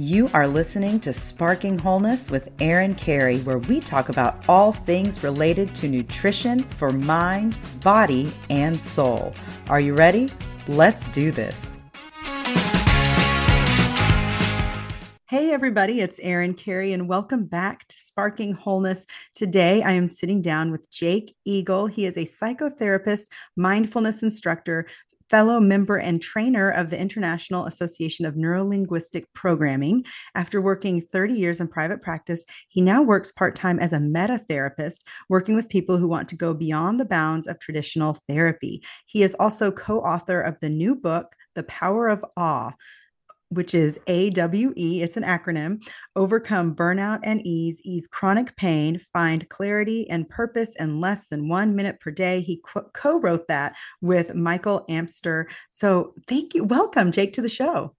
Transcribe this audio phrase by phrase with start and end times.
[0.00, 5.24] You are listening to Sparking Wholeness with Erin Carey, where we talk about all things
[5.24, 9.34] related to nutrition for mind, body, and soul.
[9.68, 10.30] Are you ready?
[10.68, 11.78] Let's do this.
[15.28, 19.04] Hey, everybody, it's Erin Carey, and welcome back to Sparking Wholeness.
[19.34, 21.86] Today, I am sitting down with Jake Eagle.
[21.86, 23.26] He is a psychotherapist,
[23.56, 24.86] mindfulness instructor,
[25.30, 30.04] fellow member and trainer of the International Association of Neurolinguistic Programming.
[30.34, 34.38] After working 30 years in private practice, he now works part time as a meta
[34.38, 38.82] therapist, working with people who want to go beyond the bounds of traditional therapy.
[39.06, 42.72] He is also co author of the new book, The Power of Awe
[43.50, 45.82] which is AWE, it's an acronym,
[46.16, 51.74] overcome burnout and ease, ease chronic pain, find clarity and purpose in less than one
[51.74, 52.40] minute per day.
[52.40, 52.62] He
[52.94, 55.48] co wrote that with Michael Amster.
[55.70, 56.64] So thank you.
[56.64, 57.94] Welcome, Jake, to the show.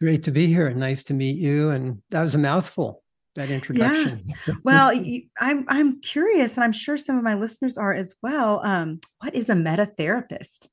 [0.00, 0.70] Great to be here.
[0.70, 1.70] Nice to meet you.
[1.70, 3.02] And that was a mouthful.
[3.36, 4.24] That introduction.
[4.26, 4.54] Yeah.
[4.64, 8.60] Well, you, I'm I'm curious, and I'm sure some of my listeners are as well.
[8.64, 10.68] Um, what is a meta therapist?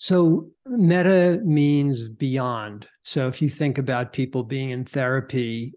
[0.00, 2.88] So, meta means beyond.
[3.02, 5.74] So, if you think about people being in therapy,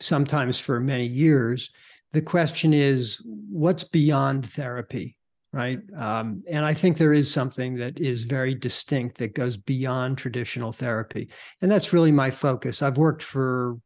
[0.00, 1.70] sometimes for many years,
[2.12, 5.18] the question is, what's beyond therapy?
[5.52, 5.78] Right.
[5.94, 10.72] Um, and I think there is something that is very distinct that goes beyond traditional
[10.72, 11.28] therapy.
[11.60, 12.80] And that's really my focus.
[12.80, 13.76] I've worked for,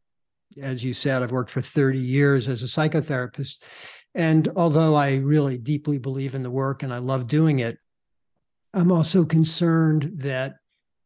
[0.62, 3.62] as you said, I've worked for 30 years as a psychotherapist.
[4.14, 7.78] And although I really deeply believe in the work and I love doing it,
[8.74, 10.56] I'm also concerned that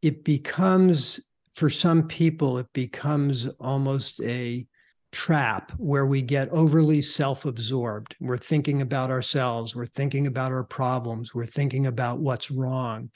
[0.01, 1.21] it becomes,
[1.55, 4.67] for some people, it becomes almost a
[5.13, 8.17] trap where we get overly self absorbed.
[8.21, 13.11] We're thinking about ourselves, we're thinking about our problems, we're thinking about what's wrong.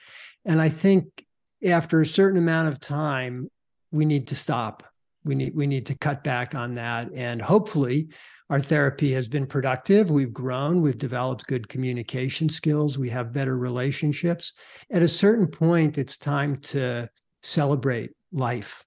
[0.45, 1.25] And I think
[1.65, 3.49] after a certain amount of time,
[3.91, 4.83] we need to stop.
[5.25, 8.09] We need we need to cut back on that and hopefully
[8.51, 10.11] our therapy has been productive.
[10.11, 14.53] We've grown, we've developed good communication skills, we have better relationships.
[14.91, 17.09] At a certain point, it's time to
[17.43, 18.85] celebrate life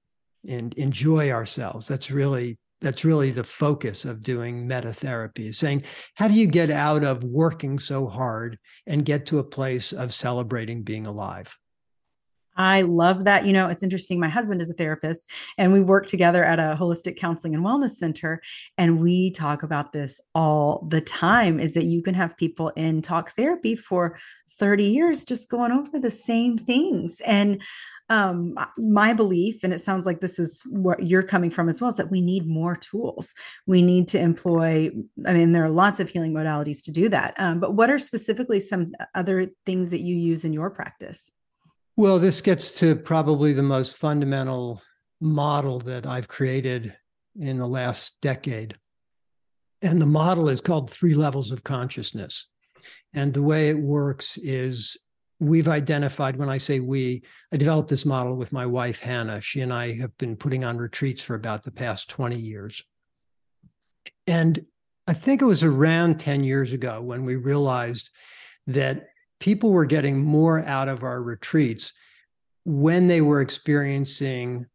[0.47, 1.88] and enjoy ourselves.
[1.88, 5.81] That's really that's really the focus of doing meta therapy is saying
[6.13, 10.13] how do you get out of working so hard and get to a place of
[10.13, 11.57] celebrating being alive
[12.57, 13.45] I love that.
[13.45, 14.19] You know, it's interesting.
[14.19, 17.95] My husband is a therapist, and we work together at a holistic counseling and wellness
[17.95, 18.41] center.
[18.77, 23.01] And we talk about this all the time is that you can have people in
[23.01, 24.17] talk therapy for
[24.57, 27.21] 30 years just going over the same things.
[27.25, 27.61] And
[28.09, 31.89] um, my belief, and it sounds like this is what you're coming from as well,
[31.89, 33.33] is that we need more tools.
[33.66, 34.91] We need to employ,
[35.25, 37.33] I mean, there are lots of healing modalities to do that.
[37.37, 41.31] Um, but what are specifically some other things that you use in your practice?
[41.97, 44.81] Well, this gets to probably the most fundamental
[45.22, 46.94] model that I've created
[47.39, 48.75] in the last decade.
[49.81, 52.47] And the model is called three levels of consciousness.
[53.13, 54.97] And the way it works is
[55.39, 57.23] we've identified, when I say we,
[57.53, 59.39] I developed this model with my wife, Hannah.
[59.39, 62.84] She and I have been putting on retreats for about the past 20 years.
[64.28, 64.66] And
[65.07, 68.09] I think it was around 10 years ago when we realized
[68.67, 69.07] that
[69.45, 71.94] people were getting more out of our retreats
[72.63, 74.66] when they were experiencing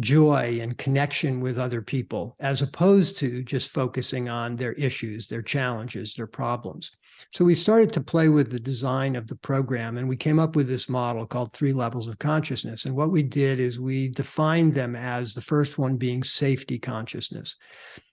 [0.00, 5.42] joy and connection with other people, as opposed to just focusing on their issues, their
[5.42, 6.90] challenges, their problems.
[7.34, 10.56] So we started to play with the design of the program and we came up
[10.56, 12.86] with this model called three levels of consciousness.
[12.86, 17.56] And what we did is we defined them as the first one being safety consciousness.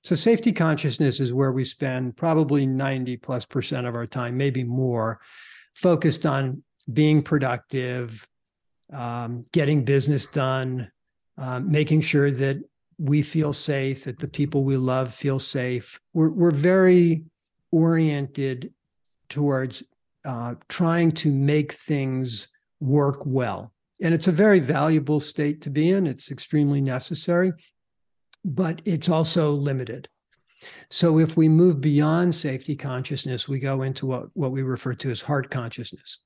[0.04, 4.66] So safety consciousness is where we spend probably 90 plus percent of our time, maybe
[4.66, 5.22] more,
[5.76, 8.28] focused on being productive,
[8.92, 10.92] um, getting business done,
[11.38, 12.58] um, making sure that
[12.98, 16.00] we feel safe, that the people we love feel safe.
[16.14, 17.24] We're, we're very
[17.72, 18.74] oriented
[19.30, 19.84] towards
[20.24, 22.48] uh, trying to make things
[22.80, 23.74] work well.
[24.02, 26.08] And it's a very valuable state to be in.
[26.08, 27.54] It's extremely necessary,
[28.44, 30.08] but it's also limited.
[30.90, 35.12] So if we move beyond safety consciousness, we go into what, what we refer to
[35.12, 36.20] as heart consciousness.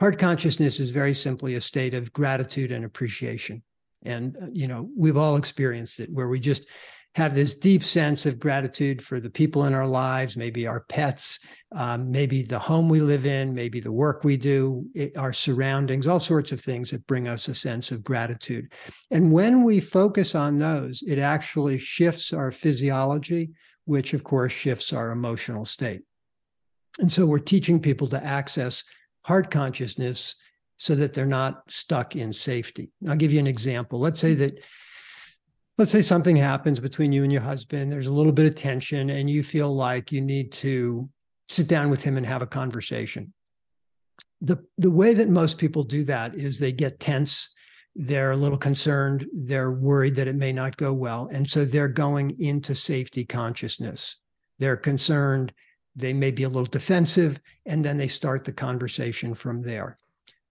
[0.00, 3.62] Heart consciousness is very simply a state of gratitude and appreciation.
[4.04, 6.66] And, uh, you know, we've all experienced it where we just
[7.14, 11.40] have this deep sense of gratitude for the people in our lives, maybe our pets,
[11.74, 16.06] um, maybe the home we live in, maybe the work we do, it, our surroundings,
[16.06, 18.70] all sorts of things that bring us a sense of gratitude.
[19.10, 23.50] And when we focus on those, it actually shifts our physiology,
[23.88, 26.02] which of course shifts our emotional state.
[26.98, 28.84] And so we're teaching people to access
[29.22, 30.34] heart consciousness
[30.76, 32.90] so that they're not stuck in safety.
[33.08, 33.98] I'll give you an example.
[33.98, 34.40] Let's say mm-hmm.
[34.40, 34.64] that
[35.78, 39.08] let's say something happens between you and your husband, there's a little bit of tension,
[39.10, 41.08] and you feel like you need to
[41.48, 43.32] sit down with him and have a conversation.
[44.40, 47.54] The, the way that most people do that is they get tense,
[47.98, 51.28] they're a little concerned, they're worried that it may not go well.
[51.30, 54.16] And so they're going into safety consciousness.
[54.58, 55.52] They're concerned,
[55.94, 59.98] they may be a little defensive, and then they start the conversation from there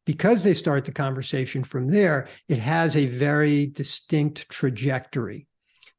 [0.08, 5.48] because they start the conversation from there, it has a very distinct trajectory.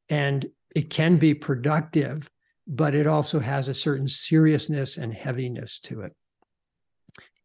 [0.08, 2.30] And it can be productive,
[2.66, 6.16] but it also has a certain seriousness and heaviness to it.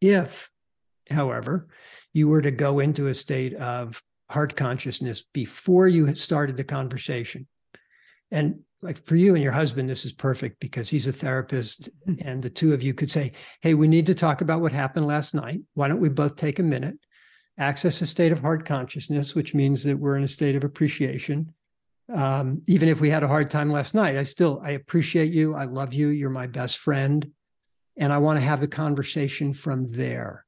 [0.00, 0.48] If,
[1.10, 1.68] however,
[2.14, 6.64] you were to go into a state of heart consciousness before you had started the
[6.64, 7.46] conversation,
[8.30, 12.28] and like for you and your husband, this is perfect because he's a therapist, mm-hmm.
[12.28, 13.32] and the two of you could say,
[13.62, 15.60] Hey, we need to talk about what happened last night.
[15.72, 16.98] Why don't we both take a minute,
[17.58, 21.54] access a state of heart consciousness, which means that we're in a state of appreciation.
[22.12, 25.54] Um, even if we had a hard time last night, I still I appreciate you.
[25.54, 26.08] I love you.
[26.08, 27.30] You're my best friend.
[27.96, 30.43] And I want to have the conversation from there.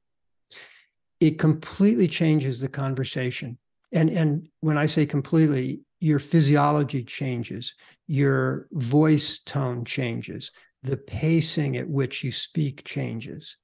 [1.19, 3.57] It completely changes the conversation.
[3.91, 7.73] And and when I say completely, your physiology changes,
[8.05, 10.51] your voice tone changes,
[10.83, 13.57] the pacing at which you speak changes.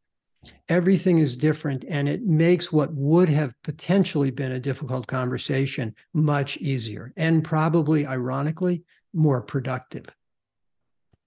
[0.67, 6.57] Everything is different, and it makes what would have potentially been a difficult conversation much
[6.57, 8.83] easier and probably, ironically,
[9.13, 10.05] more productive.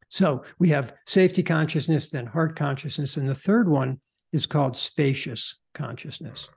[0.08, 4.00] So we have safety consciousness, then heart consciousness, and the third one
[4.36, 6.48] is called spacious consciousness.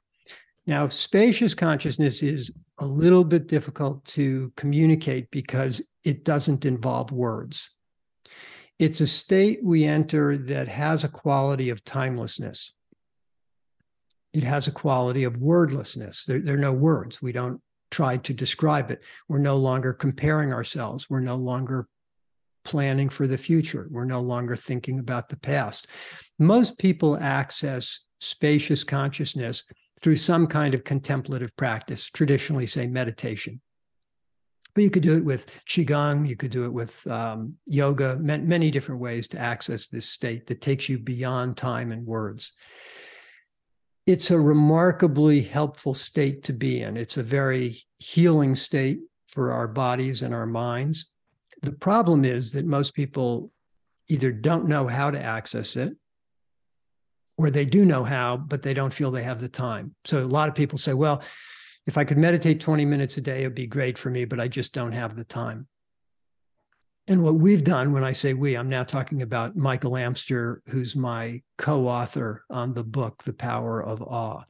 [0.67, 7.71] Now, spacious consciousness is a little bit difficult to communicate because it doesn't involve words.
[8.77, 12.73] It's a state we enter that has a quality of timelessness.
[14.31, 16.25] It has a quality of wordlessness.
[16.25, 17.21] There, there are no words.
[17.21, 19.01] We don't try to describe it.
[19.27, 21.09] We're no longer comparing ourselves.
[21.09, 21.87] We're no longer
[22.63, 23.87] planning for the future.
[23.89, 25.87] We're no longer thinking about the past.
[26.39, 29.63] Most people access spacious consciousness
[30.01, 33.59] through some kind of contemplative practice, traditionally, say, meditation.
[34.73, 38.71] But you could do it with Qigong, you could do it with um, yoga, many
[38.71, 42.53] different ways to access this state that takes you beyond time and words.
[44.05, 46.95] It's a remarkably helpful state to be in.
[46.95, 51.09] It's a very healing state for our bodies and our minds.
[51.61, 53.51] The problem is that most people
[54.07, 55.95] either don't know how to access it
[57.39, 59.95] or they do know how, but they don't feel they have the time.
[60.03, 61.23] So a lot of people say, well,
[61.87, 64.49] if I could meditate 20 minutes a day, it'd be great for me, but I
[64.49, 65.65] just don't have the time.
[67.07, 70.97] And what we've done, when I say we, I'm now talking about Michael Amster, who's
[70.97, 74.43] my co author on the book, The Power of Awe.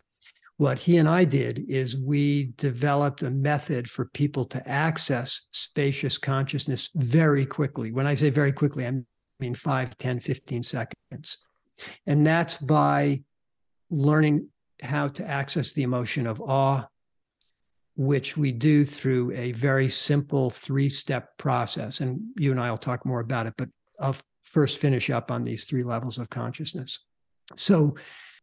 [0.58, 6.18] What he and I did is we developed a method for people to access spacious
[6.18, 7.92] consciousness very quickly.
[7.92, 8.94] When I say very quickly, I
[9.40, 11.38] mean 5, 10, 15 seconds.
[12.06, 13.22] And that's by
[13.90, 14.50] learning
[14.82, 16.88] how to access the emotion of awe,
[17.96, 22.00] which we do through a very simple three step process.
[22.00, 25.44] And you and I will talk more about it, but I'll first finish up on
[25.44, 27.00] these three levels of consciousness.
[27.56, 27.96] So,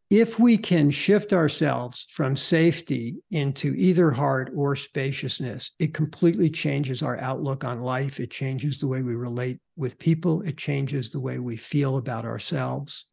[0.08, 7.02] if we can shift ourselves from safety into either heart or spaciousness, it completely changes
[7.02, 8.20] our outlook on life.
[8.20, 10.42] It changes the way we relate with people.
[10.42, 13.06] It changes the way we feel about ourselves.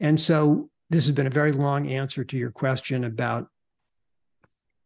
[0.00, 3.48] And so this has been a very long answer to your question about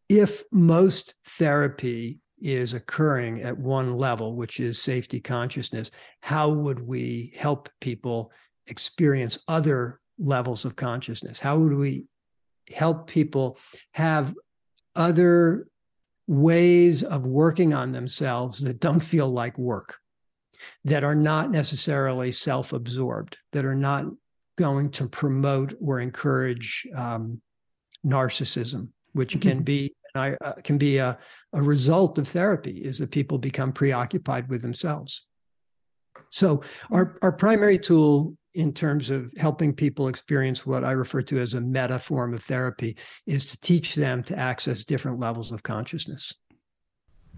[0.08, 7.32] if most therapy is occurring at one level, which is safety consciousness, how would we
[7.36, 8.32] help people
[8.66, 11.38] experience other levels of consciousness?
[11.38, 12.06] How would we
[12.72, 13.58] help people
[13.92, 14.34] have
[14.96, 15.68] other
[16.26, 19.98] ways of working on themselves that don't feel like work,
[20.84, 24.06] that are not necessarily self absorbed, that are not
[24.58, 27.40] going to promote or encourage um,
[28.04, 29.48] narcissism, which mm-hmm.
[29.48, 31.18] can be uh, can be a,
[31.54, 35.26] a result of therapy, is that people become preoccupied with themselves.
[36.30, 41.38] So our our primary tool in terms of helping people experience what I refer to
[41.38, 45.62] as a meta form of therapy is to teach them to access different levels of
[45.62, 46.34] consciousness.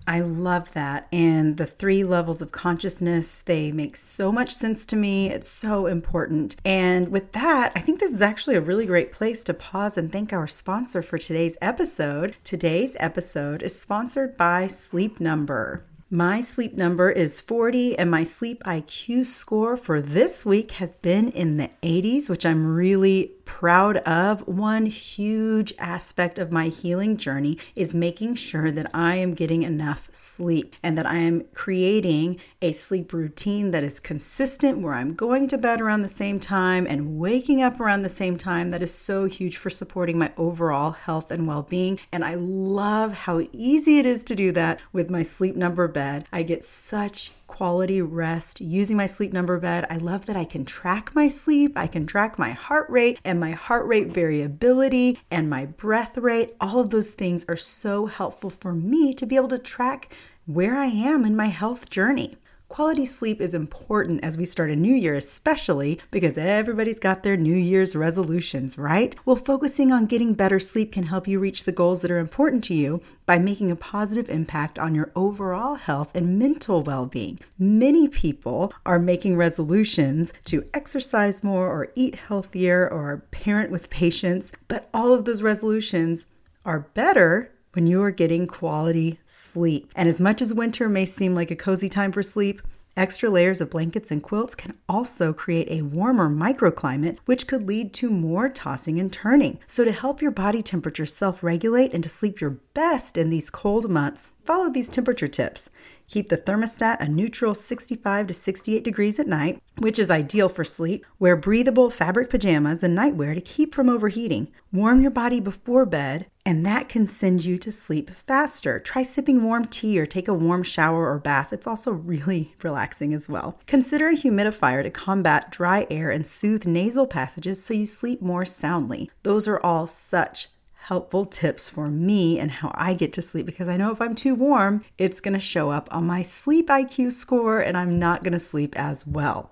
[0.06, 1.08] I love that.
[1.12, 5.30] And the three levels of consciousness, they make so much sense to me.
[5.30, 6.56] It's so important.
[6.64, 10.12] And with that, I think this is actually a really great place to pause and
[10.12, 12.36] thank our sponsor for today's episode.
[12.44, 15.84] Today's episode is sponsored by Sleep Number.
[16.10, 21.30] My sleep number is 40, and my sleep IQ score for this week has been
[21.30, 27.58] in the 80s, which I'm really proud of, one huge aspect of my healing journey
[27.74, 32.72] is making sure that I am getting enough sleep and that I am creating a
[32.72, 37.18] sleep routine that is consistent where I'm going to bed around the same time and
[37.18, 38.70] waking up around the same time.
[38.70, 41.98] That is so huge for supporting my overall health and well being.
[42.12, 46.26] And I love how easy it is to do that with my sleep number bed.
[46.32, 49.86] I get such quality rest using my sleep number bed.
[49.90, 53.38] I love that I can track my sleep, I can track my heart rate and
[53.38, 56.54] my heart rate variability and my breath rate.
[56.60, 60.12] All of those things are so helpful for me to be able to track
[60.46, 62.36] where I am in my health journey.
[62.74, 67.36] Quality sleep is important as we start a new year, especially because everybody's got their
[67.36, 69.14] New Year's resolutions, right?
[69.24, 72.64] Well, focusing on getting better sleep can help you reach the goals that are important
[72.64, 77.38] to you by making a positive impact on your overall health and mental well being.
[77.60, 84.50] Many people are making resolutions to exercise more or eat healthier or parent with patience,
[84.66, 86.26] but all of those resolutions
[86.64, 89.90] are better when you are getting quality sleep.
[89.94, 92.62] And as much as winter may seem like a cozy time for sleep,
[92.96, 97.92] Extra layers of blankets and quilts can also create a warmer microclimate, which could lead
[97.94, 99.58] to more tossing and turning.
[99.66, 103.50] So, to help your body temperature self regulate and to sleep your best in these
[103.50, 105.70] cold months, follow these temperature tips.
[106.08, 110.64] Keep the thermostat a neutral 65 to 68 degrees at night, which is ideal for
[110.64, 111.04] sleep.
[111.18, 114.52] Wear breathable fabric pajamas and nightwear to keep from overheating.
[114.72, 118.78] Warm your body before bed, and that can send you to sleep faster.
[118.78, 121.52] Try sipping warm tea or take a warm shower or bath.
[121.52, 123.58] It's also really relaxing as well.
[123.66, 128.44] Consider a humidifier to combat dry air and soothe nasal passages so you sleep more
[128.44, 129.10] soundly.
[129.22, 130.48] Those are all such
[130.84, 134.14] helpful tips for me and how I get to sleep because I know if I'm
[134.14, 138.22] too warm, it's going to show up on my sleep IQ score and I'm not
[138.22, 139.50] going to sleep as well.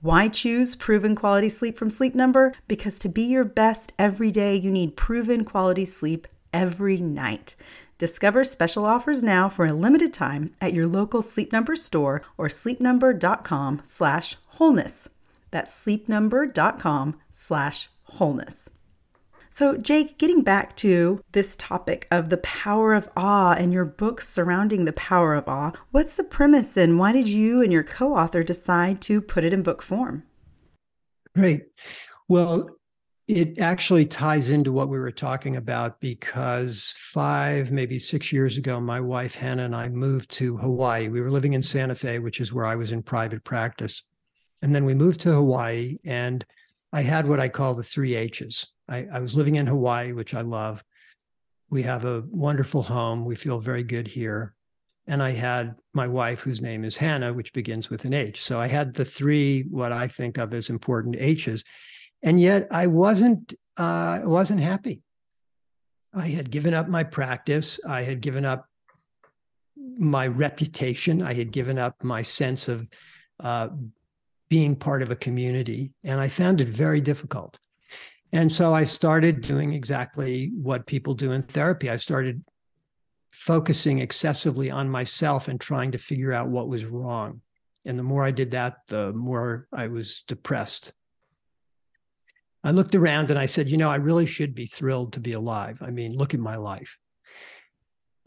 [0.00, 2.52] Why choose proven quality sleep from Sleep Number?
[2.66, 7.54] Because to be your best every day, you need proven quality sleep every night.
[7.96, 12.48] Discover special offers now for a limited time at your local Sleep Number store or
[12.48, 15.08] sleepnumber.com slash wholeness.
[15.50, 18.68] That's sleepnumber.com slash wholeness.
[19.56, 24.28] So, Jake, getting back to this topic of the power of awe and your books
[24.28, 28.14] surrounding the power of awe, what's the premise and why did you and your co
[28.14, 30.24] author decide to put it in book form?
[31.34, 31.62] Great.
[32.28, 32.68] Well,
[33.28, 38.78] it actually ties into what we were talking about because five, maybe six years ago,
[38.78, 41.08] my wife Hannah and I moved to Hawaii.
[41.08, 44.02] We were living in Santa Fe, which is where I was in private practice.
[44.60, 46.44] And then we moved to Hawaii, and
[46.92, 50.34] I had what I call the three H's I, I was living in Hawaii, which
[50.34, 50.82] I love.
[51.70, 53.24] We have a wonderful home.
[53.24, 54.54] We feel very good here.
[55.08, 58.42] And I had my wife, whose name is Hannah, which begins with an H.
[58.42, 61.64] So I had the three, what I think of as important H's.
[62.22, 65.02] And yet I wasn't, uh, wasn't happy.
[66.14, 67.78] I had given up my practice.
[67.86, 68.66] I had given up
[69.76, 71.22] my reputation.
[71.22, 72.88] I had given up my sense of
[73.38, 73.68] uh,
[74.48, 75.92] being part of a community.
[76.02, 77.58] And I found it very difficult.
[78.32, 81.88] And so I started doing exactly what people do in therapy.
[81.88, 82.44] I started
[83.30, 87.40] focusing excessively on myself and trying to figure out what was wrong.
[87.84, 90.92] And the more I did that, the more I was depressed.
[92.64, 95.32] I looked around and I said, you know, I really should be thrilled to be
[95.32, 95.78] alive.
[95.80, 96.98] I mean, look at my life.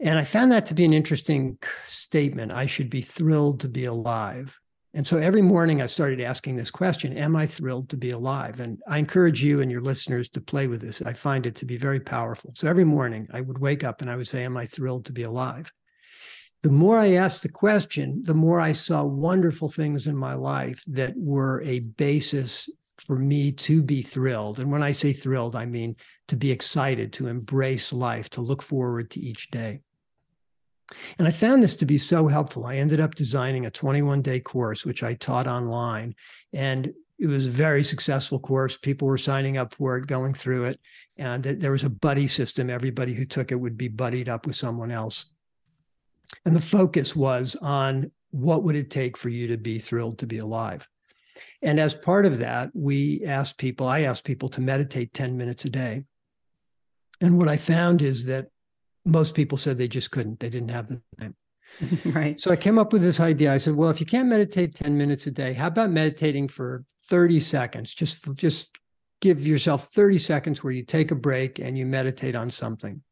[0.00, 2.52] And I found that to be an interesting statement.
[2.52, 4.58] I should be thrilled to be alive.
[4.92, 8.58] And so every morning I started asking this question Am I thrilled to be alive?
[8.58, 11.00] And I encourage you and your listeners to play with this.
[11.02, 12.52] I find it to be very powerful.
[12.56, 15.12] So every morning I would wake up and I would say, Am I thrilled to
[15.12, 15.72] be alive?
[16.62, 20.82] The more I asked the question, the more I saw wonderful things in my life
[20.88, 22.68] that were a basis
[22.98, 24.58] for me to be thrilled.
[24.58, 25.96] And when I say thrilled, I mean
[26.28, 29.80] to be excited, to embrace life, to look forward to each day.
[31.18, 32.66] And I found this to be so helpful.
[32.66, 36.14] I ended up designing a 21 day course, which I taught online.
[36.52, 38.76] And it was a very successful course.
[38.76, 40.80] People were signing up for it, going through it.
[41.16, 42.70] And there was a buddy system.
[42.70, 45.26] Everybody who took it would be buddied up with someone else.
[46.44, 50.26] And the focus was on what would it take for you to be thrilled to
[50.26, 50.88] be alive?
[51.62, 55.64] And as part of that, we asked people, I asked people to meditate 10 minutes
[55.64, 56.04] a day.
[57.20, 58.46] And what I found is that
[59.10, 60.40] most people said they just couldn't.
[60.40, 61.36] They didn't have the time.
[62.04, 62.40] right.
[62.40, 63.52] So I came up with this idea.
[63.52, 66.84] I said, well, if you can't meditate 10 minutes a day, how about meditating for
[67.08, 67.94] 30 seconds?
[67.94, 68.78] Just just
[69.20, 73.02] give yourself 30 seconds where you take a break and you meditate on something.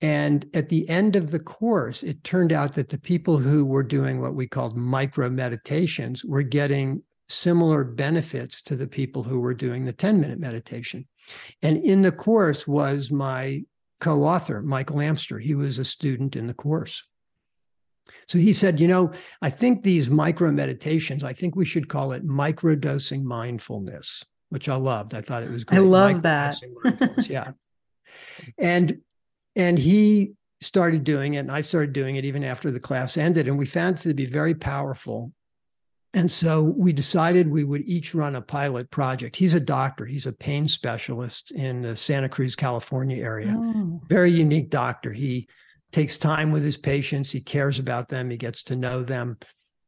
[0.00, 3.82] And at the end of the course, it turned out that the people who were
[3.82, 9.54] doing what we called micro meditations were getting similar benefits to the people who were
[9.54, 11.06] doing the 10 minute meditation.
[11.62, 13.62] And in the course was my
[14.00, 15.38] co author, Michael Amster.
[15.38, 17.02] He was a student in the course.
[18.28, 19.12] So he said, you know,
[19.42, 24.76] I think these micro meditations, I think we should call it microdosing mindfulness, which I
[24.76, 25.14] loved.
[25.14, 25.78] I thought it was great.
[25.78, 26.56] I love that.
[27.28, 27.52] yeah.
[28.58, 29.00] And
[29.54, 33.48] and he started doing it and I started doing it even after the class ended
[33.48, 35.32] and we found it to be very powerful.
[36.16, 39.36] And so we decided we would each run a pilot project.
[39.36, 43.54] He's a doctor, he's a pain specialist in the Santa Cruz, California area.
[43.54, 44.00] Oh.
[44.08, 45.12] Very unique doctor.
[45.12, 45.46] He
[45.92, 49.36] takes time with his patients, he cares about them, he gets to know them.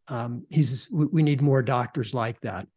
[0.09, 2.69] Um, he's we need more doctors like that.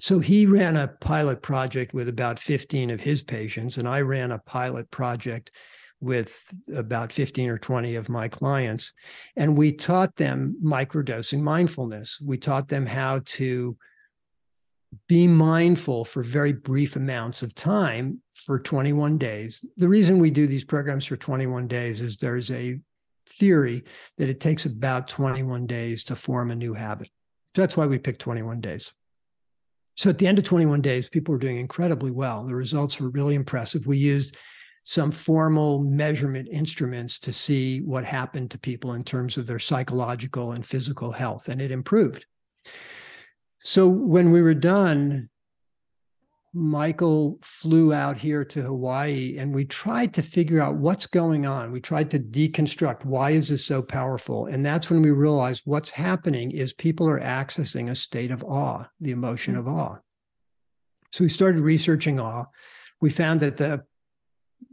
[0.00, 4.32] So he ran a pilot project with about 15 of his patients, and I ran
[4.32, 5.52] a pilot project
[6.00, 6.42] with
[6.74, 8.92] about 15 or 20 of my clients.
[9.36, 12.18] And we taught them microdosing mindfulness.
[12.20, 13.76] We taught them how to
[15.06, 19.64] be mindful for very brief amounts of time for 21 days.
[19.76, 22.80] The reason we do these programs for 21 days is there's a
[23.28, 23.84] theory
[24.18, 27.08] that it takes about 21 days to form a new habit.
[27.54, 28.92] So that's why we picked 21 days.
[29.96, 32.44] So at the end of 21 days, people were doing incredibly well.
[32.46, 33.86] The results were really impressive.
[33.86, 34.36] We used
[34.84, 40.52] some formal measurement instruments to see what happened to people in terms of their psychological
[40.52, 42.24] and physical health, and it improved.
[43.60, 45.28] So when we were done,
[46.52, 51.70] Michael flew out here to Hawaii and we tried to figure out what's going on.
[51.70, 54.46] We tried to deconstruct why is this so powerful?
[54.46, 58.86] And that's when we realized what's happening is people are accessing a state of awe,
[59.00, 59.60] the emotion hmm.
[59.60, 59.98] of awe.
[61.12, 62.46] So we started researching awe.
[63.00, 63.84] We found that the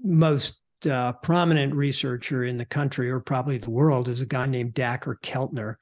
[0.04, 4.74] most uh, prominent researcher in the country or probably the world is a guy named
[4.74, 5.76] Dacher Keltner,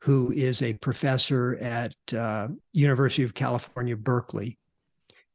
[0.00, 4.58] who is a professor at uh, University of California, Berkeley,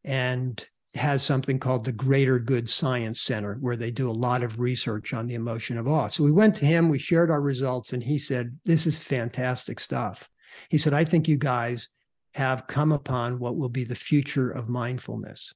[0.04, 0.66] and
[0.96, 5.14] has something called the Greater Good Science Center, where they do a lot of research
[5.14, 6.08] on the emotion of awe.
[6.08, 9.80] So we went to him, we shared our results, and he said, This is fantastic
[9.80, 10.30] stuff.
[10.70, 11.90] He said, I think you guys
[12.36, 15.54] have come upon what will be the future of mindfulness.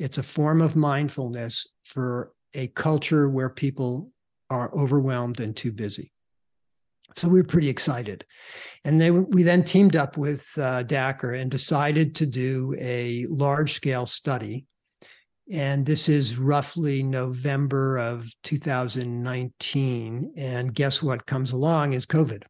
[0.00, 4.10] It's a form of mindfulness for a culture where people
[4.48, 6.10] are overwhelmed and too busy.
[7.16, 8.24] So we were pretty excited.
[8.82, 13.74] And they, we then teamed up with uh, Dacher and decided to do a large
[13.74, 14.64] scale study.
[15.52, 20.32] And this is roughly November of 2019.
[20.34, 22.44] And guess what comes along is COVID.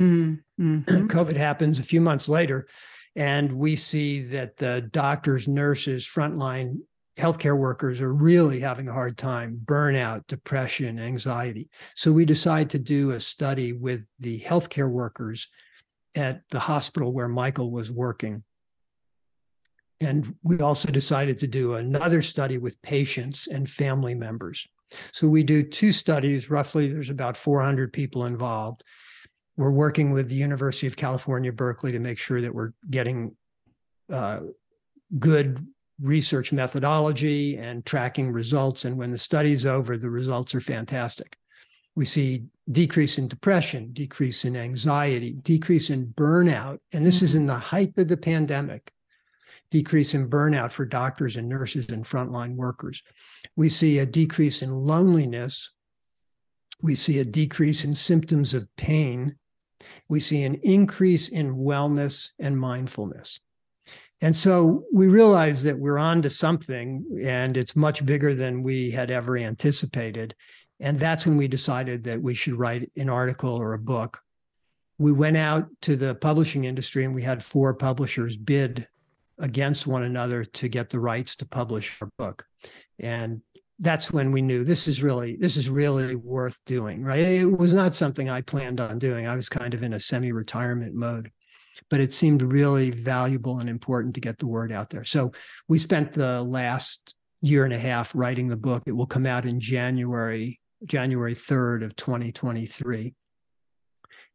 [0.00, 0.80] Mm-hmm.
[1.06, 2.66] COVID happens a few months later.
[3.14, 6.80] And we see that the doctors, nurses, frontline
[7.18, 11.68] healthcare workers are really having a hard time burnout, depression, anxiety.
[11.94, 15.48] So we decided to do a study with the healthcare workers
[16.14, 18.42] at the hospital where Michael was working.
[20.00, 24.66] And we also decided to do another study with patients and family members.
[25.12, 28.84] So we do two studies, roughly, there's about 400 people involved.
[29.56, 33.36] We're working with the University of California, Berkeley to make sure that we're getting
[34.12, 34.40] uh,
[35.18, 35.66] good
[36.00, 38.84] research methodology and tracking results.
[38.84, 41.38] And when the study is over, the results are fantastic.
[41.94, 46.78] We see decrease in depression, decrease in anxiety, decrease in burnout.
[46.92, 47.24] And this mm-hmm.
[47.24, 48.92] is in the height of the pandemic.
[49.70, 53.02] Decrease in burnout for doctors and nurses and frontline workers.
[53.56, 55.70] We see a decrease in loneliness.
[56.80, 59.36] We see a decrease in symptoms of pain.
[60.08, 63.40] We see an increase in wellness and mindfulness.
[64.20, 68.90] And so we realized that we're on to something and it's much bigger than we
[68.90, 70.34] had ever anticipated.
[70.80, 74.20] And that's when we decided that we should write an article or a book.
[74.98, 78.88] We went out to the publishing industry and we had four publishers bid
[79.38, 82.46] against one another to get the rights to publish our book.
[82.98, 83.42] And
[83.78, 87.74] that's when we knew this is really this is really worth doing right it was
[87.74, 91.30] not something i planned on doing i was kind of in a semi-retirement mode
[91.90, 95.04] but it seemed really valuable and important to get the word out there.
[95.04, 95.32] So
[95.68, 98.82] we spent the last year and a half writing the book.
[98.86, 103.14] It will come out in January, January 3rd of 2023.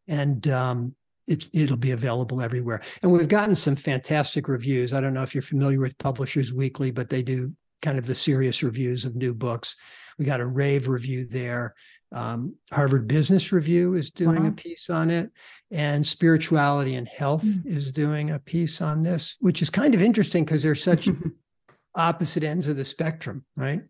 [0.08, 0.96] And um,
[1.28, 2.82] it, it'll be available everywhere.
[3.02, 4.94] And we've gotten some fantastic reviews.
[4.94, 8.16] I don't know if you're familiar with Publishers Weekly, but they do kind of the
[8.16, 9.76] serious reviews of new books.
[10.18, 11.74] We got a rave review there.
[12.14, 15.32] Um, Harvard Business Review is doing a piece on it,
[15.70, 17.66] and Spirituality and Health mm.
[17.66, 21.08] is doing a piece on this, which is kind of interesting because they're such
[21.96, 23.82] opposite ends of the spectrum, right?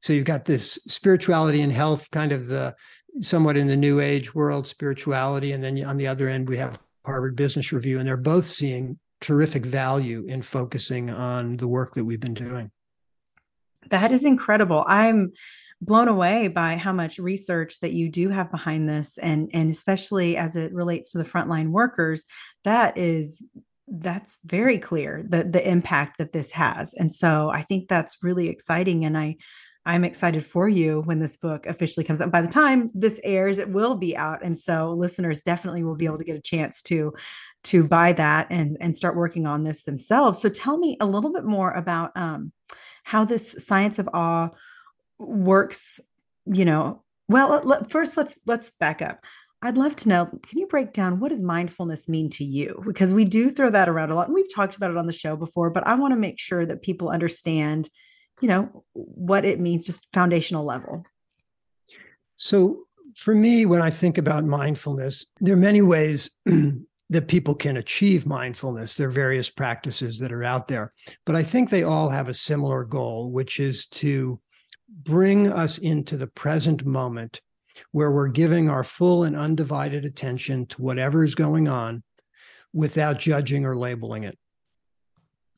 [0.00, 2.74] So you've got this spirituality and health, kind of the
[3.20, 6.78] somewhat in the new age world, spirituality, and then on the other end we have
[7.04, 12.04] Harvard Business Review, and they're both seeing terrific value in focusing on the work that
[12.04, 12.70] we've been doing.
[13.90, 14.84] That is incredible.
[14.86, 15.32] I'm
[15.82, 20.36] blown away by how much research that you do have behind this and and especially
[20.36, 22.24] as it relates to the frontline workers
[22.62, 23.42] that is
[23.88, 26.94] that's very clear the the impact that this has.
[26.94, 29.36] And so i think that's really exciting and i
[29.84, 32.30] i'm excited for you when this book officially comes out.
[32.30, 36.06] By the time this airs it will be out and so listeners definitely will be
[36.06, 37.12] able to get a chance to
[37.64, 40.40] to buy that and and start working on this themselves.
[40.40, 42.52] So tell me a little bit more about um
[43.02, 44.50] how this science of awe
[45.26, 46.00] works
[46.46, 49.24] you know well let, first let's let's back up.
[49.64, 52.82] I'd love to know can you break down what does mindfulness mean to you?
[52.84, 55.12] Because we do throw that around a lot and we've talked about it on the
[55.12, 57.88] show before but i want to make sure that people understand
[58.40, 61.04] you know what it means just foundational level.
[62.36, 66.30] So for me when i think about mindfulness there are many ways
[67.12, 68.94] that people can achieve mindfulness.
[68.94, 70.94] There are various practices that are out there,
[71.26, 74.40] but I think they all have a similar goal, which is to
[74.92, 77.40] bring us into the present moment
[77.90, 82.02] where we're giving our full and undivided attention to whatever is going on
[82.72, 84.38] without judging or labeling it.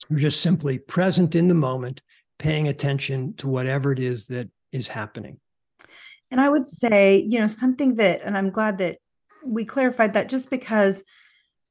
[0.09, 2.01] We're just simply present in the moment,
[2.39, 5.41] paying attention to whatever it is that is happening.
[6.31, 8.99] And I would say, you know, something that, and I'm glad that
[9.45, 11.03] we clarified that just because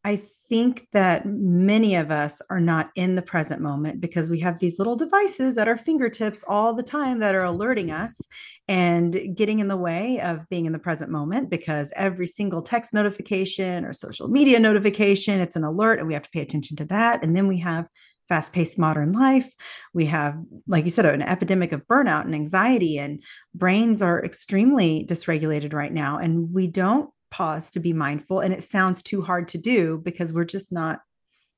[0.06, 4.60] I think that many of us are not in the present moment because we have
[4.60, 8.20] these little devices at our fingertips all the time that are alerting us
[8.68, 12.94] and getting in the way of being in the present moment because every single text
[12.94, 16.86] notification or social media notification, it's an alert and we have to pay attention to
[16.86, 17.24] that.
[17.24, 17.88] And then we have
[18.28, 19.54] fast paced modern life.
[19.94, 20.38] We have,
[20.68, 23.22] like you said, an epidemic of burnout and anxiety, and
[23.54, 26.18] brains are extremely dysregulated right now.
[26.18, 30.32] And we don't pause to be mindful and it sounds too hard to do because
[30.32, 31.02] we're just not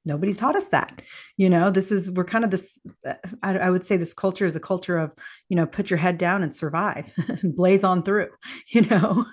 [0.06, 1.02] nobody's taught us that
[1.36, 1.70] you know?
[1.70, 4.62] This is we're kind of this uh, I, I, would say this culture is a
[4.62, 5.12] culture of
[5.50, 7.12] you know put your head down and survive
[7.44, 8.30] blaze on through
[8.70, 9.26] you know?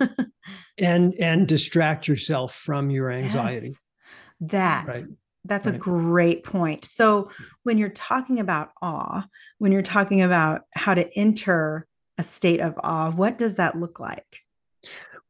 [0.78, 3.68] And and distract yourself from your anxiety.
[3.68, 5.04] Yes, that right.
[5.44, 5.76] that's right.
[5.76, 6.84] a great point.
[6.84, 7.30] So
[7.62, 9.26] when you're talking about awe
[9.58, 11.86] when you're talking about how to enter
[12.18, 14.41] a state of awe what does that look like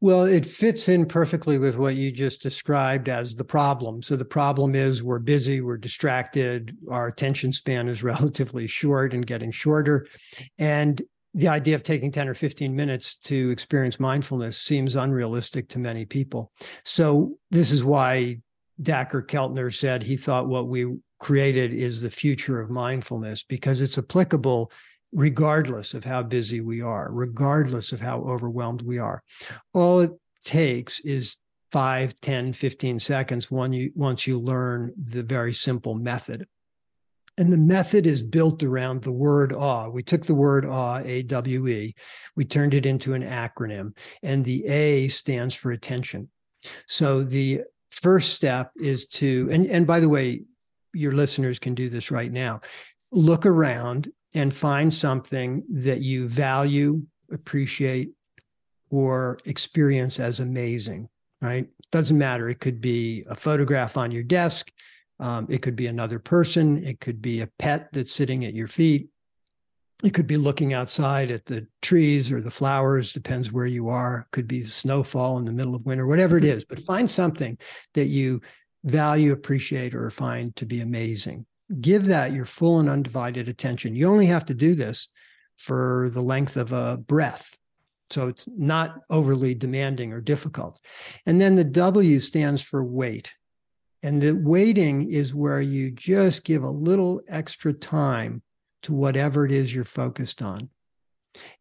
[0.03, 4.01] well, it fits in perfectly with what you just described as the problem.
[4.03, 9.25] So the problem is we're busy, we're distracted, our attention span is relatively short and
[9.25, 10.05] getting shorter.
[10.57, 11.01] And
[11.33, 16.03] the idea of taking 10 or 15 minutes to experience mindfulness seems unrealistic to many
[16.03, 16.51] people.
[16.83, 18.39] So this is why
[18.81, 23.97] Dacher Keltner said he thought what we created is the future of mindfulness because it's
[23.97, 24.69] applicable
[25.13, 29.23] regardless of how busy we are, regardless of how overwhelmed we are.
[29.73, 30.11] All it
[30.43, 31.37] takes is
[31.71, 36.47] 5, 10, 15 seconds when you, once you learn the very simple method.
[37.37, 39.89] And the method is built around the word awe.
[39.89, 41.95] We took the word awe, A W E,
[42.35, 46.29] we turned it into an acronym, and the A stands for attention.
[46.87, 50.43] So the first step is to, and, and by the way,
[50.93, 52.61] your listeners can do this right now.
[53.11, 58.11] Look around and find something that you value, appreciate,
[58.89, 61.09] or experience as amazing,
[61.41, 61.67] right?
[61.91, 62.49] Doesn't matter.
[62.49, 64.71] It could be a photograph on your desk.
[65.19, 66.83] Um, it could be another person.
[66.83, 69.09] It could be a pet that's sitting at your feet.
[70.03, 74.27] It could be looking outside at the trees or the flowers, depends where you are.
[74.31, 76.65] Could be snowfall in the middle of winter, whatever it is.
[76.65, 77.57] But find something
[77.93, 78.41] that you
[78.83, 81.45] value, appreciate, or find to be amazing
[81.81, 83.95] give that your full and undivided attention.
[83.95, 85.07] You only have to do this
[85.57, 87.57] for the length of a breath.
[88.09, 90.79] So it's not overly demanding or difficult.
[91.25, 93.33] And then the W stands for wait.
[94.03, 98.41] And the waiting is where you just give a little extra time
[98.83, 100.69] to whatever it is you're focused on.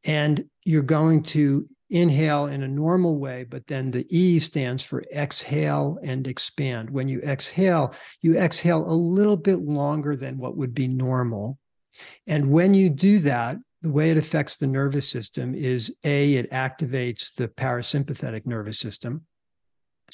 [0.05, 5.05] And you're going to inhale in a normal way, but then the E stands for
[5.15, 6.91] exhale and expand.
[6.91, 11.59] When you exhale, you exhale a little bit longer than what would be normal.
[12.27, 16.51] And when you do that, the way it affects the nervous system is A, it
[16.51, 19.27] activates the parasympathetic nervous system,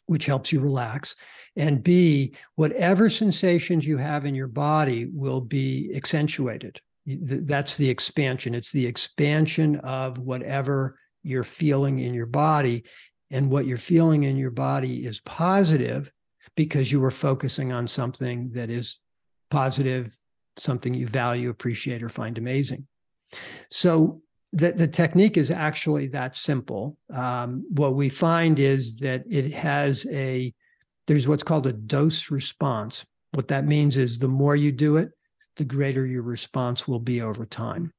[0.07, 1.15] which helps you relax.
[1.55, 6.81] And B, whatever sensations you have in your body will be accentuated.
[7.07, 8.55] That's the expansion.
[8.55, 12.85] It's the expansion of whatever you're feeling in your body.
[13.31, 16.11] And what you're feeling in your body is positive
[16.57, 18.99] because you were focusing on something that is
[19.51, 20.17] positive,
[20.57, 22.87] something you value, appreciate, or find amazing.
[23.71, 26.97] So the, the technique is actually that simple.
[27.13, 30.55] Um, what we find is that it has a
[31.07, 33.05] there's what's called a dose response.
[33.33, 35.11] What that means is the more you do it,
[35.57, 37.93] the greater your response will be over time.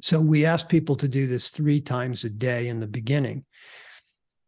[0.00, 3.44] So we ask people to do this three times a day in the beginning.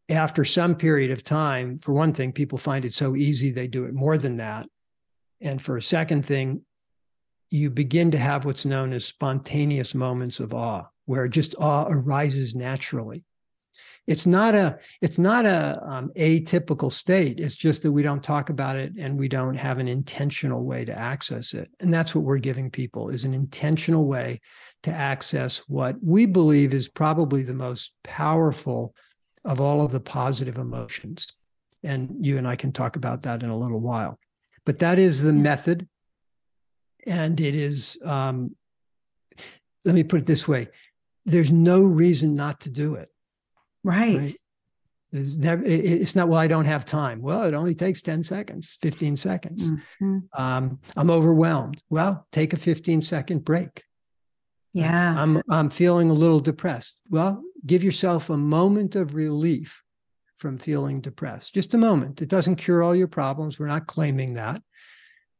[0.09, 3.85] After some period of time, for one thing, people find it so easy, they do
[3.85, 4.67] it more than that.
[5.41, 6.63] And for a second thing,
[7.51, 12.55] you begin to have what's known as spontaneous moments of awe, where just awe arises
[12.55, 13.25] naturally.
[14.07, 17.39] It's not a it's not a um, atypical state.
[17.39, 20.85] It's just that we don't talk about it and we don't have an intentional way
[20.85, 21.71] to access it.
[21.81, 24.41] And that's what we're giving people is an intentional way
[24.83, 28.95] to access what we believe is probably the most powerful
[29.45, 31.29] of all of the positive emotions.
[31.83, 34.19] And you and I can talk about that in a little while.
[34.65, 35.89] But that is the method.
[37.07, 38.55] And it is, um,
[39.85, 40.69] let me put it this way
[41.27, 43.11] there's no reason not to do it.
[43.83, 44.17] Right.
[44.17, 44.37] right?
[45.13, 47.21] It's, never, it's not, well, I don't have time.
[47.21, 49.71] Well, it only takes 10 seconds, 15 seconds.
[49.71, 50.19] Mm-hmm.
[50.39, 51.83] Um, I'm overwhelmed.
[51.91, 53.83] Well, take a 15 second break.
[54.73, 55.17] Yeah.
[55.19, 57.01] I'm I'm feeling a little depressed.
[57.09, 59.83] Well, give yourself a moment of relief
[60.37, 61.55] from feeling depressed.
[61.55, 62.23] Just a moment.
[62.23, 63.59] It doesn't cure all your problems.
[63.59, 64.63] We're not claiming that.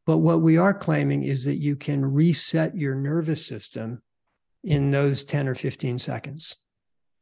[0.05, 4.03] But what we are claiming is that you can reset your nervous system
[4.65, 6.57] in those 10 or 15 seconds.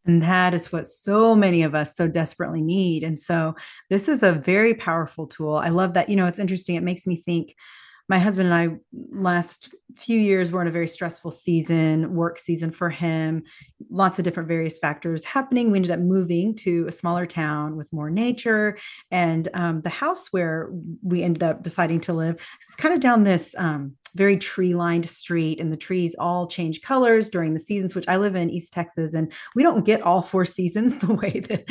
[0.09, 3.05] And that is what so many of us so desperately need.
[3.05, 3.55] And so
[3.90, 5.57] this is a very powerful tool.
[5.57, 6.09] I love that.
[6.09, 6.77] You know, it's interesting.
[6.77, 7.55] It makes me think
[8.09, 8.77] my husband and I
[9.11, 13.42] last few years were in a very stressful season, work season for him,
[13.90, 15.71] lots of different various factors happening.
[15.71, 18.79] We ended up moving to a smaller town with more nature.
[19.11, 20.71] And um, the house where
[21.03, 25.09] we ended up deciding to live is kind of down this um, very tree lined
[25.09, 28.73] street and the trees all change colors during the seasons which i live in east
[28.73, 31.64] texas and we don't get all four seasons the way that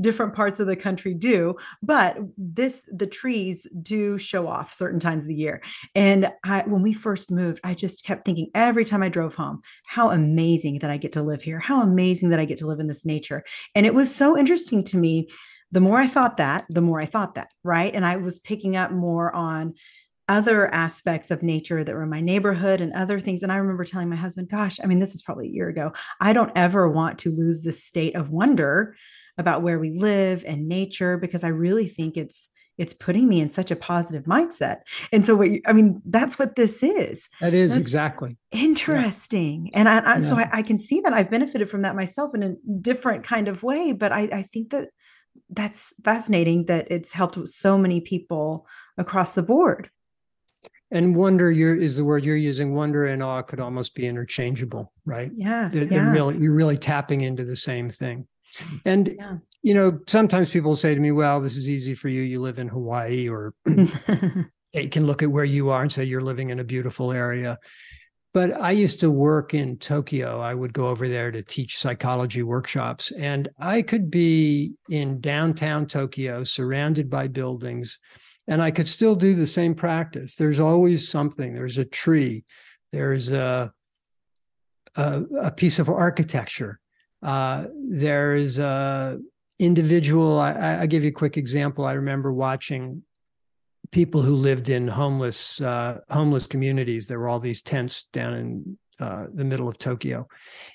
[0.00, 5.24] different parts of the country do but this the trees do show off certain times
[5.24, 5.62] of the year.
[5.94, 9.62] And I, when we first moved i just kept thinking every time i drove home
[9.84, 12.80] how amazing that i get to live here how amazing that i get to live
[12.80, 13.44] in this nature.
[13.74, 15.28] And it was so interesting to me
[15.72, 17.94] the more i thought that the more i thought that right?
[17.94, 19.74] And i was picking up more on
[20.28, 23.42] other aspects of nature that were in my neighborhood and other things.
[23.42, 25.92] And I remember telling my husband, gosh, I mean, this was probably a year ago.
[26.20, 28.96] I don't ever want to lose this state of wonder
[29.38, 33.48] about where we live and nature because I really think it's it's putting me in
[33.48, 34.80] such a positive mindset.
[35.10, 37.28] And so what you, I mean, that's what this is.
[37.40, 39.70] That is that's exactly interesting.
[39.72, 39.78] Yeah.
[39.78, 40.18] And I, I yeah.
[40.18, 43.48] so I, I, can see that I've benefited from that myself in a different kind
[43.48, 43.92] of way.
[43.92, 44.88] But I, I think that
[45.48, 48.66] that's fascinating that it's helped so many people
[48.98, 49.90] across the board.
[50.90, 52.74] And wonder you're, is the word you're using.
[52.74, 55.30] Wonder and awe could almost be interchangeable, right?
[55.34, 55.70] Yeah.
[55.72, 56.10] Yeah.
[56.12, 58.26] really, you're really tapping into the same thing.
[58.84, 59.36] And, yeah.
[59.62, 62.22] you know, sometimes people say to me, well, this is easy for you.
[62.22, 63.52] You live in Hawaii, or
[64.72, 67.58] they can look at where you are and say you're living in a beautiful area.
[68.32, 70.40] But I used to work in Tokyo.
[70.40, 75.86] I would go over there to teach psychology workshops, and I could be in downtown
[75.86, 77.98] Tokyo, surrounded by buildings
[78.48, 80.34] and I could still do the same practice.
[80.34, 81.54] There's always something.
[81.54, 82.44] There's a tree.
[82.92, 83.72] There's a
[84.96, 86.80] a, a piece of architecture.
[87.22, 89.18] Uh, there's a
[89.58, 90.38] individual.
[90.38, 91.84] I, I give you a quick example.
[91.84, 93.02] I remember watching
[93.90, 97.06] people who lived in homeless uh, homeless communities.
[97.06, 100.28] There were all these tents down in uh, the middle of Tokyo,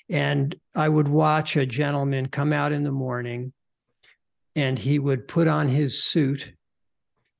[0.08, 3.52] and I would watch a gentleman come out in the morning,
[4.54, 6.52] and he would put on his suit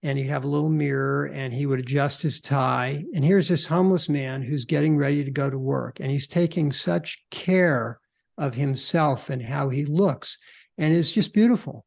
[0.02, 3.04] and he'd have a little mirror and he would adjust his tie.
[3.14, 6.72] And here's this homeless man who's getting ready to go to work and he's taking
[6.72, 8.00] such care
[8.36, 10.38] of himself and how he looks.
[10.76, 11.84] And it's just beautiful.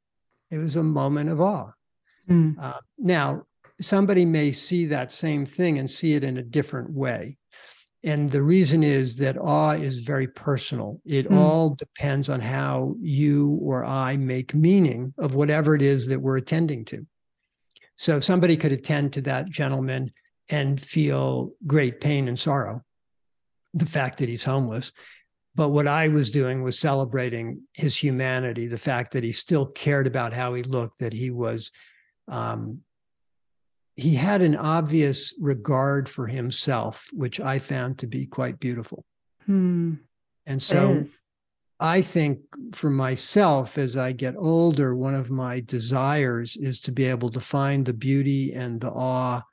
[0.49, 1.71] It was a moment of awe.
[2.29, 2.57] Mm.
[2.61, 3.43] Uh, now,
[3.81, 7.37] somebody may see that same thing and see it in a different way.
[8.03, 11.01] And the reason is that awe is very personal.
[11.03, 11.35] It mm.
[11.35, 16.37] all depends on how you or I make meaning of whatever it is that we're
[16.37, 17.05] attending to.
[17.97, 20.11] So somebody could attend to that gentleman
[20.49, 22.83] and feel great pain and sorrow,
[23.73, 24.91] the fact that he's homeless.
[25.55, 30.05] But what I was doing was celebrating his humanity, the fact that he still cared
[30.05, 31.71] about how he looked, that he was,
[32.27, 32.81] um,
[33.95, 39.05] he had an obvious regard for himself, which I found to be quite beautiful.
[39.45, 39.93] Hmm.
[40.45, 41.03] And so
[41.79, 42.39] I think
[42.73, 47.41] for myself, as I get older, one of my desires is to be able to
[47.41, 49.43] find the beauty and the awe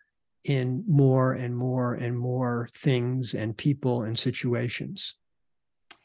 [0.45, 5.17] in more and more and more things and people and situations.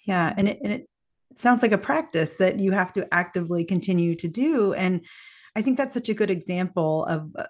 [0.06, 0.34] Yeah.
[0.38, 0.88] And it, and it
[1.36, 4.74] sounds like a practice that you have to actively continue to do.
[4.74, 5.02] And
[5.56, 7.46] I think that's such a good example of uh,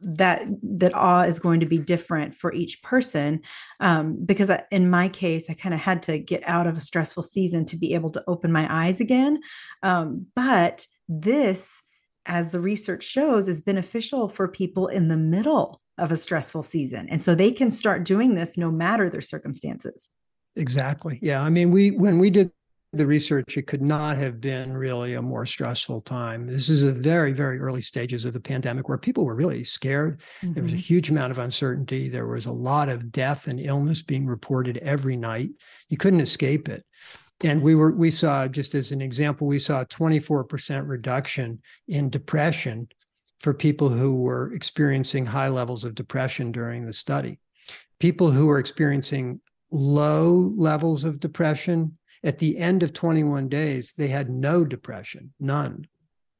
[0.00, 3.40] that that awe is going to be different for each person.
[3.80, 6.80] Um, because I, in my case i kind of had to get out of a
[6.80, 9.40] stressful season to be able to open my eyes again.
[9.82, 11.82] Um, but this
[12.26, 17.08] as the research shows is beneficial for people in the middle of a stressful season.
[17.08, 20.08] And so they can start doing this no matter their circumstances.
[20.56, 21.18] Exactly.
[21.22, 22.50] Yeah i mean we when we did
[22.92, 26.46] the research, it could not have been really a more stressful time.
[26.46, 30.20] This is a very, very early stages of the pandemic where people were really scared.
[30.40, 30.54] Mm-hmm.
[30.54, 30.82] There was a mm-hmm.
[30.82, 32.08] huge amount of uncertainty.
[32.08, 35.50] There was a lot of death and illness being reported every night.
[35.90, 36.84] You couldn't escape it.
[37.42, 42.10] And we were we saw just as an example, we saw a 24% reduction in
[42.10, 42.88] depression
[43.40, 47.38] for people who were experiencing high levels of depression during the study.
[48.00, 54.08] People who were experiencing low levels of depression at the end of 21 days, they
[54.08, 55.86] had no depression, none.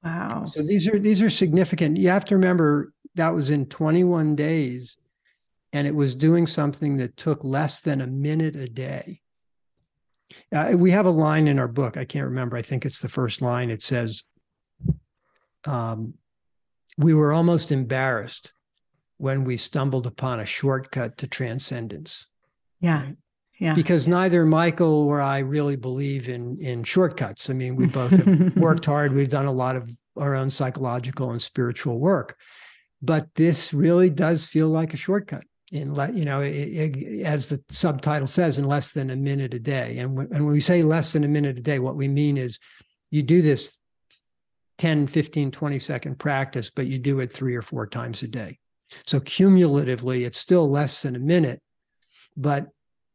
[0.02, 0.44] Wow.
[0.46, 1.96] So these are these are significant.
[1.96, 4.96] You have to remember that was in 21 days
[5.72, 9.20] and it was doing something that took less than a minute a day.
[10.52, 11.96] Uh, we have a line in our book.
[11.96, 12.56] I can't remember.
[12.56, 13.70] I think it's the first line.
[13.70, 14.22] It says,
[15.64, 16.14] um,
[16.96, 18.52] We were almost embarrassed
[19.18, 22.26] when we stumbled upon a shortcut to transcendence.
[22.80, 23.02] Yeah.
[23.02, 23.16] Right?
[23.58, 23.74] Yeah.
[23.74, 27.50] Because neither Michael or I really believe in in shortcuts.
[27.50, 29.12] I mean, we both have worked hard.
[29.12, 32.36] We've done a lot of our own psychological and spiritual work,
[33.02, 35.42] but this really does feel like a shortcut.
[35.70, 39.52] In let you know, it, it, as the subtitle says, in less than a minute
[39.52, 39.98] a day.
[39.98, 42.38] And when, and when we say less than a minute a day, what we mean
[42.38, 42.58] is
[43.10, 43.78] you do this
[44.78, 48.58] 10, 15, 20 second practice, but you do it three or four times a day.
[49.06, 51.60] So cumulatively, it's still less than a minute,
[52.36, 52.68] but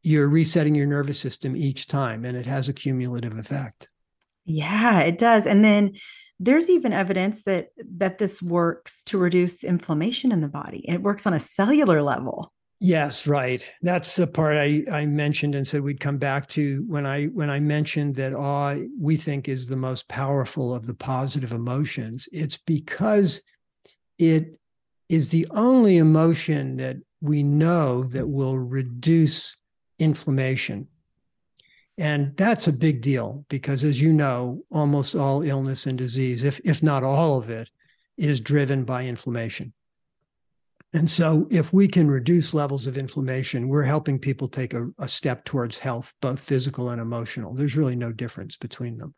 [0.04, 3.88] you're resetting your nervous system each time and it has a cumulative effect.
[4.44, 5.46] Yeah it does.
[5.46, 5.94] And then
[6.38, 10.84] there's even evidence that that this works to reduce inflammation in the body.
[10.86, 12.52] It works on a cellular level.
[12.80, 13.66] Yes right.
[13.80, 17.48] That's the part i i mentioned and said we'd come back to when i when
[17.48, 22.28] i mentioned that awe we think is the most powerful of the positive emotions.
[22.30, 23.40] It's because
[24.18, 24.60] it
[25.08, 29.56] is the only emotion that we know that will reduce
[29.98, 30.88] inflammation.
[31.96, 36.60] And that's a big deal because, as you know, almost all illness and disease, if,
[36.64, 37.70] if not all of it,
[38.16, 39.72] is driven by inflammation.
[40.92, 45.08] And so, if we can reduce levels of inflammation, we're helping people take a, a
[45.08, 47.54] step towards health, both physical and emotional.
[47.54, 49.14] There's really no difference between them.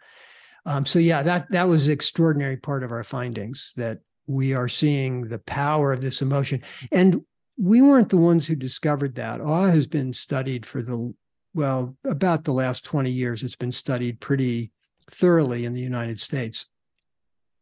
[0.64, 4.68] Um, so, yeah, that that was an extraordinary part of our findings that we are
[4.68, 6.62] seeing the power of this emotion.
[6.90, 7.22] And
[7.56, 9.40] we weren't the ones who discovered that.
[9.40, 11.14] Awe has been studied for the,
[11.54, 13.42] well, about the last 20 years.
[13.42, 14.72] It's been studied pretty
[15.10, 16.66] thoroughly in the United States.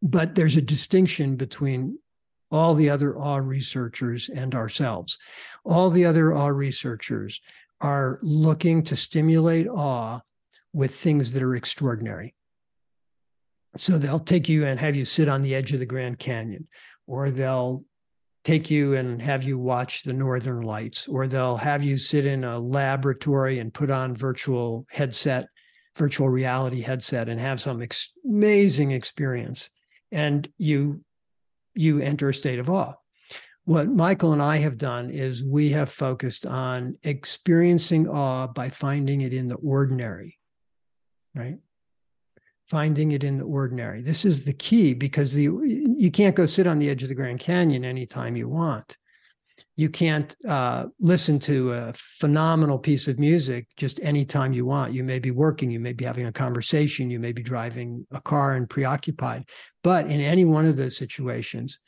[0.02, 1.98] But there's a distinction between
[2.50, 5.18] all the other awe researchers and ourselves.
[5.64, 7.40] All the other awe researchers
[7.80, 10.20] are looking to stimulate awe
[10.72, 12.34] with things that are extraordinary.
[13.76, 16.68] So they'll take you and have you sit on the edge of the Grand Canyon,
[17.06, 17.84] or they'll
[18.44, 22.44] take you and have you watch the northern lights or they'll have you sit in
[22.44, 25.48] a laboratory and put on virtual headset
[25.96, 29.70] virtual reality headset and have some ex- amazing experience.
[30.10, 31.02] And you
[31.74, 32.94] you enter a state of awe.
[33.64, 39.22] What michael and i have done is we have focused on experiencing awe by finding
[39.22, 40.38] it in the ordinary
[41.34, 41.56] right
[42.66, 44.02] finding it in the ordinary.
[44.02, 47.14] This is the key because the you can't go sit on the edge of the
[47.14, 48.96] Grand Canyon anytime you want.
[49.76, 54.92] You can't uh, listen to a phenomenal piece of music just anytime you want.
[54.92, 58.20] You may be working, you may be having a conversation, you may be driving a
[58.20, 59.48] car and preoccupied.
[59.82, 61.80] But in any one of those situations,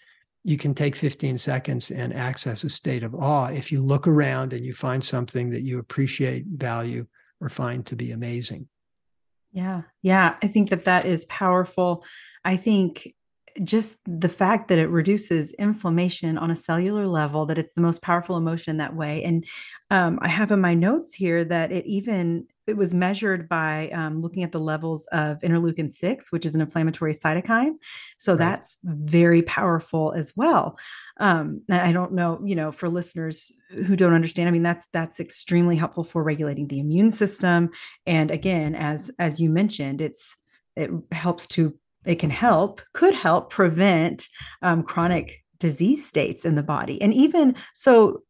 [0.43, 4.53] you can take 15 seconds and access a state of awe if you look around
[4.53, 7.07] and you find something that you appreciate, value,
[7.41, 8.69] or find to be amazing.
[9.57, 9.83] Yeah.
[10.03, 10.37] Yeah.
[10.43, 12.05] I think that that is powerful.
[12.45, 13.15] I think
[13.65, 18.03] just the fact that it reduces inflammation on a cellular level, that it's the most
[18.03, 19.25] powerful emotion that way.
[19.25, 19.47] And
[19.91, 24.21] um, I have in my notes here that it even it was measured by um,
[24.21, 27.75] looking at the levels of interleukin 6 which is an inflammatory cytokine.
[28.19, 28.39] So right.
[28.39, 30.79] that's very powerful as well.
[31.19, 35.19] Um, i don't know you know for listeners who don't understand i mean that's that's
[35.19, 37.71] extremely helpful for regulating the immune system.
[38.07, 40.37] And again as as you mentioned it's
[40.77, 44.29] it helps to it can help could help prevent
[44.63, 47.01] um, chronic disease states in the body.
[47.01, 48.23] And even so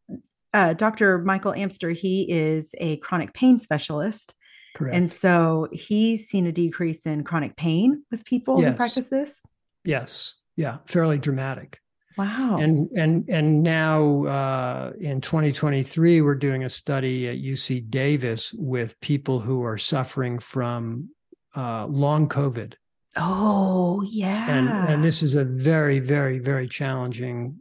[0.56, 1.18] uh, Dr.
[1.18, 4.34] Michael Amster, he is a chronic pain specialist.
[4.74, 4.96] Correct.
[4.96, 8.70] And so he's seen a decrease in chronic pain with people yes.
[8.70, 9.42] who practice this.
[9.84, 10.34] Yes.
[10.56, 11.80] Yeah, fairly dramatic.
[12.16, 12.56] Wow.
[12.58, 18.98] And and and now uh, in 2023, we're doing a study at UC Davis with
[19.00, 21.10] people who are suffering from
[21.54, 22.72] uh, long COVID.
[23.18, 24.50] Oh yeah.
[24.50, 27.60] And and this is a very very very challenging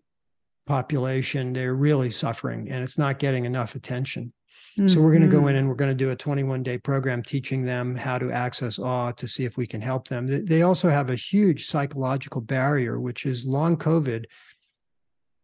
[0.65, 1.53] population.
[1.53, 4.33] They're really suffering, and it's not getting enough attention.
[4.77, 4.89] Mm-hmm.
[4.89, 5.59] So we're going to go in mm-hmm.
[5.59, 9.11] and we're going to do a 21 day program teaching them how to access awe
[9.13, 10.45] to see if we can help them.
[10.45, 14.25] They also have a huge psychological barrier, which is long COVID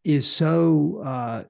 [0.04, 1.44] is so uh,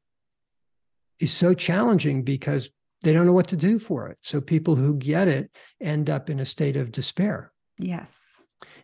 [1.19, 2.69] is so challenging because
[3.01, 4.17] they don't know what to do for it.
[4.22, 5.49] So people who get it
[5.80, 7.51] end up in a state of despair.
[7.80, 8.15] Yes.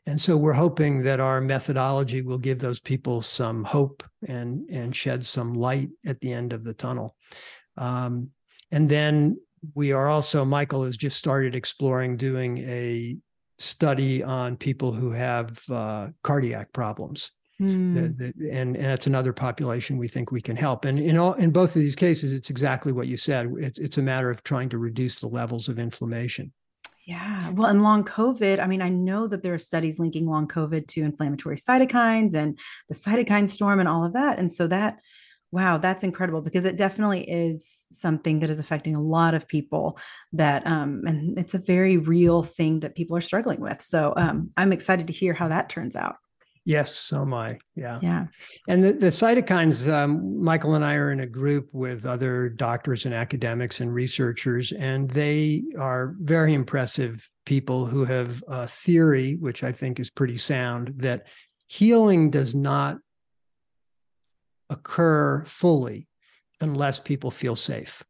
[0.08, 4.96] And so we're hoping that our methodology will give those people some hope and and
[4.96, 7.16] shed some light at the end of the tunnel.
[7.76, 8.30] Um,
[8.72, 9.38] and then
[9.76, 13.18] we are also, Michael has just started exploring doing a
[13.60, 17.32] study on people who have uh, cardiac problems.
[17.62, 17.96] Mm.
[18.18, 20.86] The, the, and, and that's another population we think we can help.
[20.86, 23.52] And in all in both of these cases, it's exactly what you said.
[23.60, 26.54] It's it's a matter of trying to reduce the levels of inflammation.
[27.08, 27.52] Yeah.
[27.52, 30.88] Well, and long COVID, I mean, I know that there are studies linking long COVID
[30.90, 34.40] to inflammatory cytokines and the cytokine storm and all of that.
[34.40, 35.00] And so that
[35.50, 39.98] Wow, that's incredible because it definitely is something that is affecting a lot of people
[40.34, 43.82] that um and it's a very real thing that people are struggling with.
[43.82, 46.18] So um I'm excited to hear how that turns out.
[46.68, 47.60] Yes, so am I.
[47.78, 47.98] Yeah.
[48.02, 48.26] Yeah.
[48.68, 53.06] And the, the cytokines, um, Michael and I are in a group with other doctors
[53.06, 59.64] and academics and researchers, and they are very impressive people who have a theory, which
[59.64, 61.28] I think is pretty sound, that
[61.68, 62.98] healing does not
[64.70, 66.10] occur fully
[66.60, 68.04] unless people feel safe.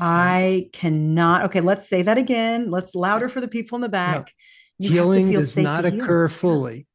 [0.00, 1.44] I cannot.
[1.44, 2.70] Okay, let's say that again.
[2.70, 4.32] Let's louder for the people in the back.
[4.78, 6.86] Healing does not occur fully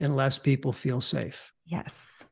[0.00, 1.52] unless people feel safe.
[1.66, 2.24] Yes.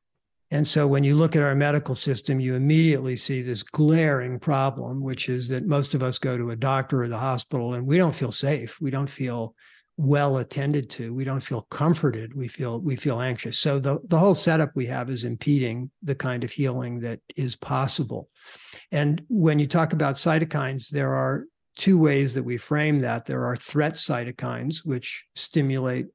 [0.51, 5.03] And so when you look at our medical system, you immediately see this glaring problem,
[5.03, 7.97] which is that most of us go to a doctor or the hospital and we
[7.97, 8.79] don't feel safe.
[8.79, 9.55] We don't feel
[9.99, 14.19] well attended to we don't feel comforted we feel we feel anxious so the, the
[14.19, 18.29] whole setup we have is impeding the kind of healing that is possible
[18.91, 21.45] and when you talk about cytokines there are
[21.77, 26.07] two ways that we frame that there are threat cytokines which stimulate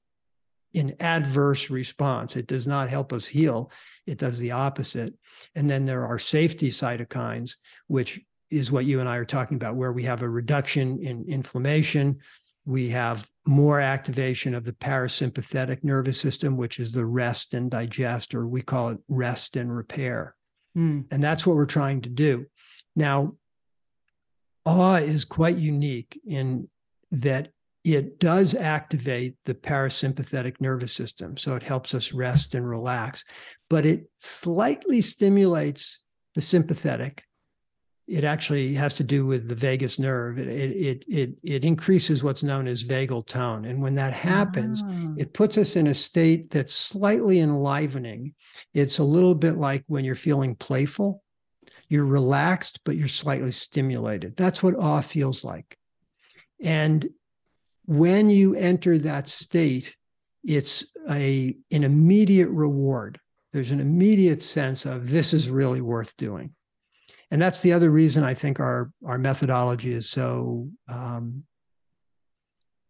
[0.78, 3.72] an adverse response it does not help us heal
[4.06, 5.14] it does the opposite
[5.56, 7.54] and then there are safety cytokines
[7.88, 8.20] which
[8.50, 12.20] is what you and I are talking about where we have a reduction in inflammation
[12.68, 18.36] we have more activation of the parasympathetic nervous system, which is the rest and digest,
[18.36, 20.36] or we call it rest and repair.
[20.78, 21.06] Mm.
[21.10, 22.46] And that's what we're trying to do.
[22.94, 23.38] Now,
[24.66, 26.68] awe is quite unique in
[27.12, 27.54] that
[27.96, 31.38] it does activate the parasympathetic nervous system.
[31.38, 33.24] So it helps us rest and relax,
[33.70, 36.00] but it slightly stimulates
[36.36, 37.24] the sympathetic
[38.08, 40.40] it actually has to do with the vagus nerve.
[40.40, 43.66] It, it, it, it, increases what's known as vagal tone.
[43.66, 45.16] And when that happens, oh.
[45.18, 48.34] it puts us in a state that's slightly enlivening.
[48.74, 51.22] It's a little bit like when you're feeling playful.
[51.90, 54.38] You're relaxed, but you're slightly stimulated.
[54.38, 55.78] That's what awe feels like.
[56.62, 57.10] And
[57.88, 59.96] when you enter that state,
[60.44, 63.20] it's a an immediate reward.
[63.52, 66.54] There's an immediate sense of this is really worth doing
[67.32, 71.44] and that's the other reason I think our our methodology is so um,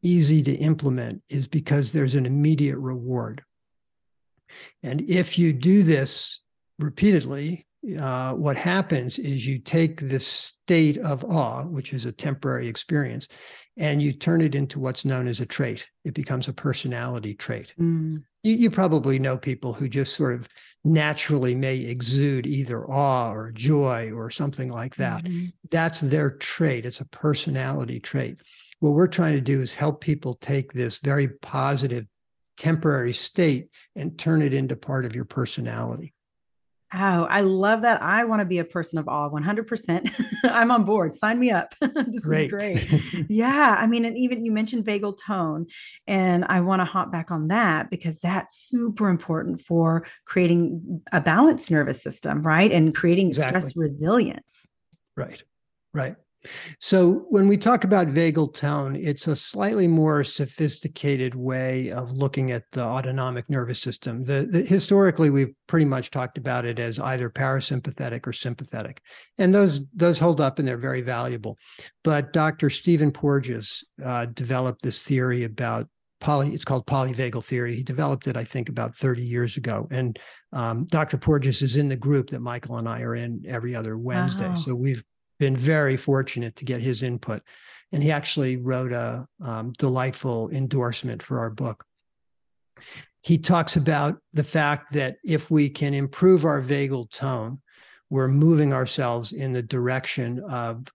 [0.01, 3.43] easy to implement is because there's an immediate reward.
[4.83, 6.41] And if you do this
[6.79, 7.65] repeatedly,
[7.99, 13.27] uh, what happens is you take this state of awe, which is a temporary experience,
[13.77, 15.87] and you turn it into what's known as a trait.
[16.03, 17.73] It becomes a personality trait.
[17.79, 18.23] Mm.
[18.43, 20.47] You, you, probably know people who just sort of
[20.83, 25.23] naturally may exude either awe or joy or something like that.
[25.23, 25.47] Mm-hmm.
[25.69, 26.85] That's their trait.
[26.85, 28.37] It's a personality trait.
[28.79, 32.05] What we're trying to do is help people take this very positive
[32.57, 36.13] temporary state and turn it into part of your personality.
[36.93, 38.01] Oh, I love that.
[38.01, 40.09] I want to be a person of awe 100%.
[40.45, 41.13] I'm on board.
[41.13, 41.73] Sign me up.
[41.81, 42.45] this great.
[42.45, 43.01] is great.
[43.29, 43.75] yeah.
[43.77, 45.65] I mean, and even you mentioned vagal tone,
[46.07, 51.19] and I want to hop back on that because that's super important for creating a
[51.19, 52.71] balanced nervous system, right?
[52.71, 53.59] And creating exactly.
[53.59, 54.65] stress resilience.
[55.17, 55.43] Right.
[55.93, 56.15] Right.
[56.79, 62.51] So when we talk about vagal tone, it's a slightly more sophisticated way of looking
[62.51, 64.23] at the autonomic nervous system.
[64.23, 69.01] The, the, historically, we've pretty much talked about it as either parasympathetic or sympathetic,
[69.37, 71.57] and those those hold up and they're very valuable.
[72.03, 72.69] But Dr.
[72.69, 75.87] Stephen Porges uh, developed this theory about
[76.19, 76.53] poly.
[76.53, 77.75] It's called polyvagal theory.
[77.75, 79.87] He developed it, I think, about 30 years ago.
[79.91, 80.17] And
[80.53, 81.17] um, Dr.
[81.17, 84.47] Porges is in the group that Michael and I are in every other Wednesday.
[84.47, 84.55] Wow.
[84.55, 85.03] So we've
[85.39, 87.41] been very fortunate to get his input.
[87.91, 91.85] And he actually wrote a um, delightful endorsement for our book.
[93.21, 97.61] He talks about the fact that if we can improve our vagal tone,
[98.09, 100.85] we're moving ourselves in the direction of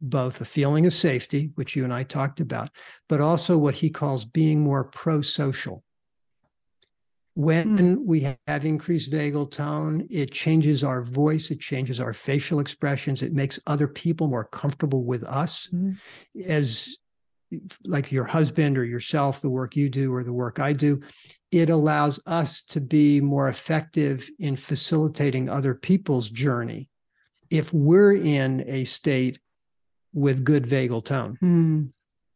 [0.00, 2.70] both a feeling of safety, which you and I talked about,
[3.08, 5.84] but also what he calls being more pro social.
[7.36, 7.98] When mm.
[8.02, 13.34] we have increased vagal tone, it changes our voice, it changes our facial expressions, it
[13.34, 15.68] makes other people more comfortable with us.
[15.70, 15.98] Mm.
[16.46, 16.96] As
[17.84, 21.02] like your husband or yourself, the work you do or the work I do,
[21.50, 26.88] it allows us to be more effective in facilitating other people's journey
[27.50, 29.40] if we're in a state
[30.14, 31.36] with good vagal tone.
[31.42, 31.90] Mm.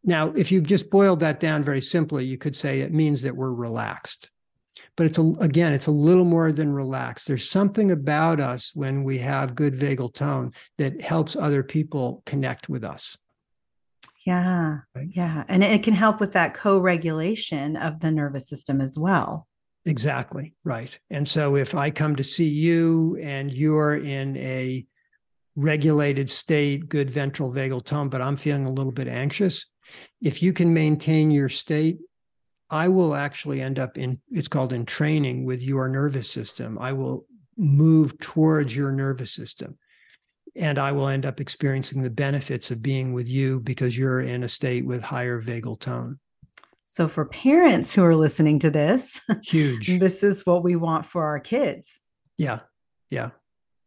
[0.04, 3.34] Now, if you just boiled that down very simply, you could say it means that
[3.34, 4.30] we're relaxed.
[4.96, 7.26] But it's a, again, it's a little more than relaxed.
[7.26, 12.68] There's something about us when we have good vagal tone that helps other people connect
[12.68, 13.16] with us.
[14.26, 14.78] Yeah.
[14.94, 15.08] Right?
[15.10, 15.44] Yeah.
[15.48, 19.46] And it can help with that co regulation of the nervous system as well.
[19.86, 20.54] Exactly.
[20.62, 20.98] Right.
[21.08, 24.84] And so if I come to see you and you're in a
[25.56, 29.66] regulated state, good ventral vagal tone, but I'm feeling a little bit anxious.
[30.22, 31.98] If you can maintain your state,
[32.70, 36.78] I will actually end up in it's called entraining with your nervous system.
[36.78, 39.78] I will move towards your nervous system.
[40.56, 44.42] And I will end up experiencing the benefits of being with you because you're in
[44.42, 46.18] a state with higher vagal tone.
[46.86, 49.88] So, for parents who are listening to this, huge.
[50.00, 52.00] This is what we want for our kids.
[52.36, 52.60] Yeah.
[53.10, 53.30] Yeah.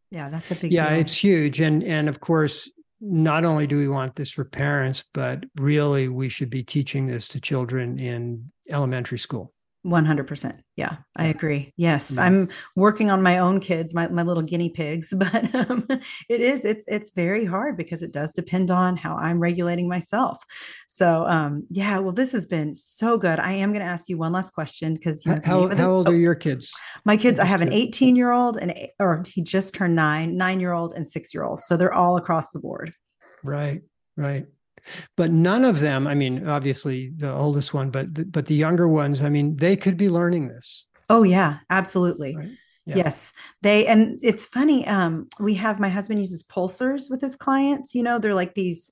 [0.10, 1.00] Yeah, that's a big Yeah, deal.
[1.00, 1.60] it's huge.
[1.60, 2.72] And and of course,
[3.02, 7.28] not only do we want this for parents, but really we should be teaching this
[7.30, 9.54] to children in elementary school.
[9.86, 10.60] 100%.
[10.78, 11.74] Yeah, I agree.
[11.76, 12.22] Yes, yeah.
[12.24, 15.86] I'm working on my own kids, my, my little guinea pigs, but um,
[16.30, 20.42] it is, it's, it's very hard because it does depend on how I'm regulating myself.
[20.88, 23.40] So, um, yeah, well, this has been so good.
[23.40, 26.08] I am going to ask you one last question because you know, how, how old
[26.08, 26.72] oh, are your kids?
[27.04, 30.62] My kids, I have an 18 year old and, or he just turned nine, nine
[30.62, 31.60] year old and six year old.
[31.60, 32.94] So they're all across the board.
[33.44, 33.82] Right.
[34.16, 34.46] Right
[35.16, 38.88] but none of them i mean obviously the oldest one but the, but the younger
[38.88, 42.52] ones i mean they could be learning this oh yeah absolutely right?
[42.86, 42.96] yeah.
[42.96, 43.32] yes
[43.62, 48.04] they and it's funny um we have my husband uses pulsers with his clients you
[48.04, 48.92] know they're like these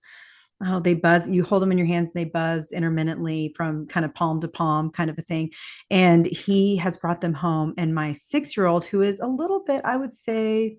[0.65, 4.05] oh they buzz you hold them in your hands and they buzz intermittently from kind
[4.05, 5.51] of palm to palm kind of a thing
[5.89, 9.63] and he has brought them home and my six year old who is a little
[9.65, 10.77] bit i would say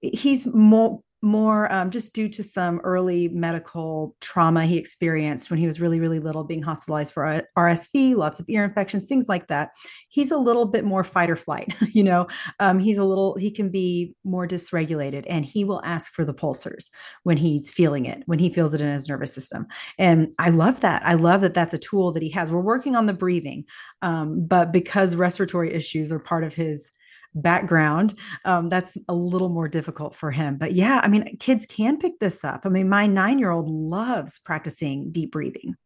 [0.00, 5.66] he's more more um, just due to some early medical trauma he experienced when he
[5.66, 9.70] was really, really little, being hospitalized for RSV, lots of ear infections, things like that.
[10.08, 12.26] He's a little bit more fight or flight, you know.
[12.60, 16.34] Um, he's a little, he can be more dysregulated and he will ask for the
[16.34, 16.90] pulsers
[17.22, 19.66] when he's feeling it, when he feels it in his nervous system.
[19.98, 21.02] And I love that.
[21.04, 22.52] I love that that's a tool that he has.
[22.52, 23.64] We're working on the breathing,
[24.02, 26.90] um, but because respiratory issues are part of his
[27.34, 30.56] background, um, that's a little more difficult for him.
[30.56, 32.62] But yeah, I mean, kids can pick this up.
[32.64, 35.76] I mean, my nine year old loves practicing deep breathing.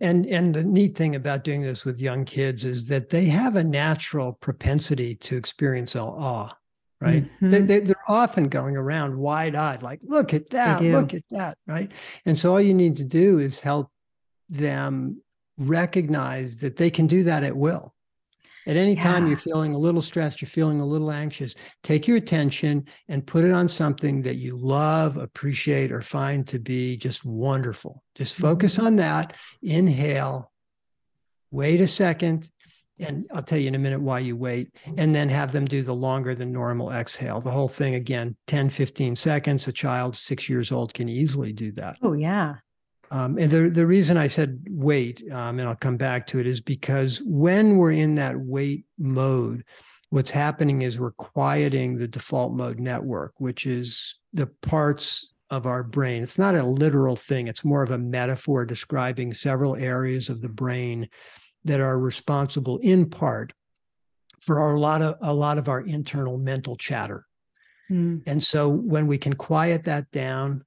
[0.00, 3.56] And and the neat thing about doing this with young kids is that they have
[3.56, 6.48] a natural propensity to experience awe,
[7.02, 7.24] right?
[7.24, 7.50] Mm-hmm.
[7.50, 11.58] They, they, they're often going around wide eyed, like, look at that, look at that,
[11.66, 11.92] right?
[12.24, 13.90] And so all you need to do is help
[14.48, 15.20] them
[15.58, 17.92] recognize that they can do that at will
[18.66, 19.02] at any yeah.
[19.02, 23.26] time you're feeling a little stressed, you're feeling a little anxious, take your attention and
[23.26, 28.02] put it on something that you love, appreciate, or find to be just wonderful.
[28.14, 28.86] Just focus mm-hmm.
[28.86, 29.36] on that.
[29.62, 30.50] Inhale,
[31.50, 32.48] wait a second.
[32.98, 35.82] And I'll tell you in a minute why you wait, and then have them do
[35.82, 37.40] the longer than normal exhale.
[37.40, 39.66] The whole thing again, 10, 15 seconds.
[39.66, 41.96] A child six years old can easily do that.
[42.02, 42.56] Oh, yeah.
[43.10, 46.46] Um, and the, the reason I said wait, um, and I'll come back to it,
[46.46, 49.64] is because when we're in that wait mode,
[50.10, 55.82] what's happening is we're quieting the default mode network, which is the parts of our
[55.82, 56.22] brain.
[56.22, 60.48] It's not a literal thing, it's more of a metaphor describing several areas of the
[60.48, 61.08] brain
[61.64, 63.52] that are responsible in part
[64.40, 67.26] for our, a lot of a lot of our internal mental chatter.
[67.90, 68.22] Mm.
[68.26, 70.64] And so when we can quiet that down,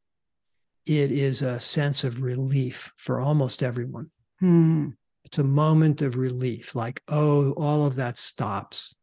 [0.86, 4.10] it is a sense of relief for almost everyone.
[4.40, 4.90] Hmm.
[5.26, 8.94] It's a moment of relief, like, oh, all of that stops.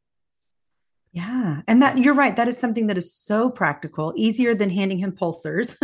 [1.13, 1.63] Yeah.
[1.67, 2.37] And that you're right.
[2.37, 5.77] That is something that is so practical, easier than handing him pulsers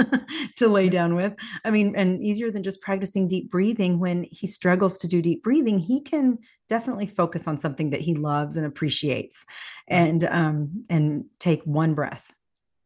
[0.56, 1.34] to lay down with.
[1.64, 3.98] I mean, and easier than just practicing deep breathing.
[3.98, 6.38] When he struggles to do deep breathing, he can
[6.68, 9.44] definitely focus on something that he loves and appreciates
[9.88, 12.32] and um and take one breath.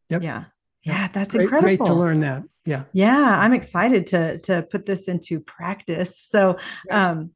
[0.09, 0.23] Yep.
[0.23, 0.45] Yeah.
[0.83, 1.77] Yeah, that's great, incredible.
[1.77, 2.43] Great to learn that.
[2.65, 2.83] Yeah.
[2.93, 6.19] Yeah, I'm excited to to put this into practice.
[6.19, 6.57] So,
[6.89, 7.31] um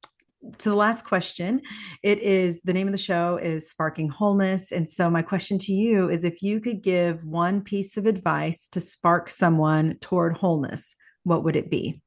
[0.59, 1.61] to the last question
[2.03, 5.73] it is the name of the show is sparking wholeness and so my question to
[5.73, 10.95] you is if you could give one piece of advice to spark someone toward wholeness
[11.23, 11.99] what would it be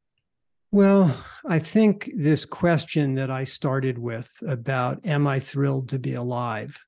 [0.70, 6.14] well i think this question that i started with about am i thrilled to be
[6.14, 6.78] alive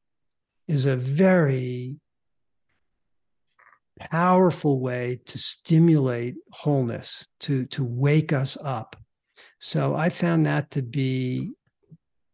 [0.69, 1.97] is a very
[4.09, 8.97] powerful way to stimulate wholeness to to wake us up
[9.61, 11.53] so I found that to be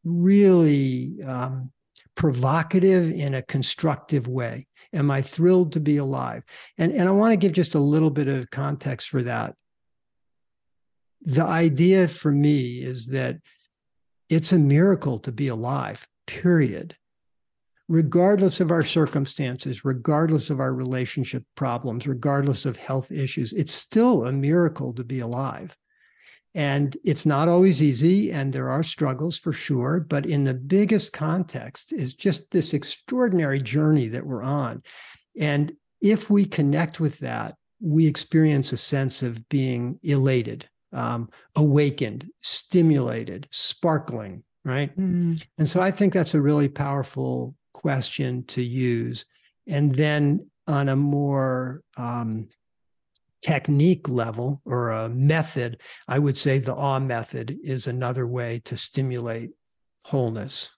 [0.05, 1.73] really um,
[2.14, 4.69] provocative in a constructive way.
[4.93, 6.45] Am I thrilled to be alive?
[6.79, 9.55] And, and I want to give just a little bit of context for that.
[11.23, 13.39] The idea for me is that
[14.29, 16.97] it's a miracle to be alive, period.
[17.89, 24.26] Regardless of our circumstances, regardless of our relationship problems, regardless of health issues, it's still
[24.26, 25.76] a miracle to be alive.
[26.55, 30.01] And it's not always easy, and there are struggles for sure.
[30.01, 34.82] But in the biggest context, is just this extraordinary journey that we're on.
[35.39, 42.30] And if we connect with that, we experience a sense of being elated, um, awakened,
[42.41, 44.97] stimulated, sparkling, right?
[44.99, 45.41] Mm.
[45.59, 49.27] And so I think that's a really powerful question to use.
[49.66, 52.49] And then on a more um,
[53.43, 58.77] technique level or a method, I would say the awe method is another way to
[58.77, 59.51] stimulate
[60.07, 60.70] wholeness.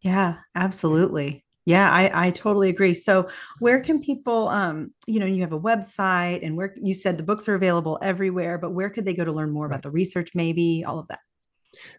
[0.00, 1.44] Yeah, absolutely.
[1.64, 2.94] Yeah, I, I totally agree.
[2.94, 7.16] So where can people um, you know, you have a website and where you said
[7.16, 9.74] the books are available everywhere, but where could they go to learn more right.
[9.74, 11.20] about the research, maybe all of that?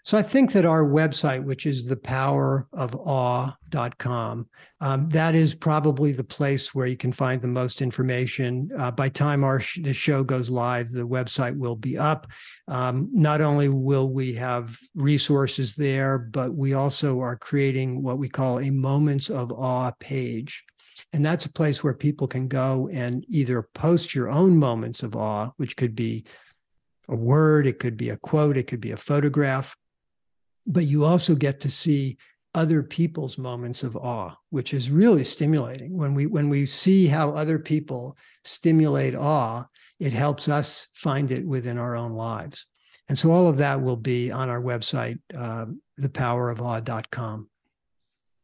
[0.03, 4.47] So I think that our website, which is thepowerofawe.com,
[4.81, 8.69] um, that is probably the place where you can find the most information.
[8.77, 12.27] Uh, by time our sh- the show goes live, the website will be up.
[12.67, 18.29] Um, not only will we have resources there, but we also are creating what we
[18.29, 20.63] call a Moments of Awe page.
[21.13, 25.15] And that's a place where people can go and either post your own moments of
[25.15, 26.25] awe, which could be
[27.09, 29.75] a word, it could be a quote, it could be a photograph.
[30.65, 32.17] But you also get to see
[32.53, 35.97] other people's moments of awe, which is really stimulating.
[35.97, 39.65] When we when we see how other people stimulate awe,
[39.99, 42.65] it helps us find it within our own lives.
[43.07, 45.65] And so all of that will be on our website, uh,
[45.99, 47.49] thepowerofawe.com.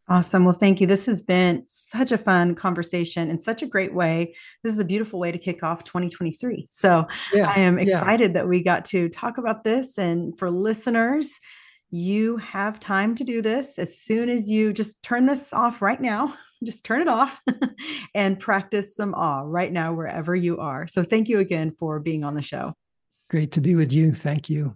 [0.07, 0.45] Awesome.
[0.45, 0.85] Well, thank you.
[0.85, 4.35] This has been such a fun conversation in such a great way.
[4.63, 6.67] This is a beautiful way to kick off 2023.
[6.69, 8.33] So yeah, I am excited yeah.
[8.33, 9.97] that we got to talk about this.
[9.97, 11.39] And for listeners,
[11.89, 16.01] you have time to do this as soon as you just turn this off right
[16.01, 16.35] now.
[16.63, 17.41] Just turn it off
[18.15, 20.87] and practice some awe right now, wherever you are.
[20.87, 22.73] So, thank you again for being on the show.
[23.29, 24.13] Great to be with you.
[24.15, 24.75] Thank you.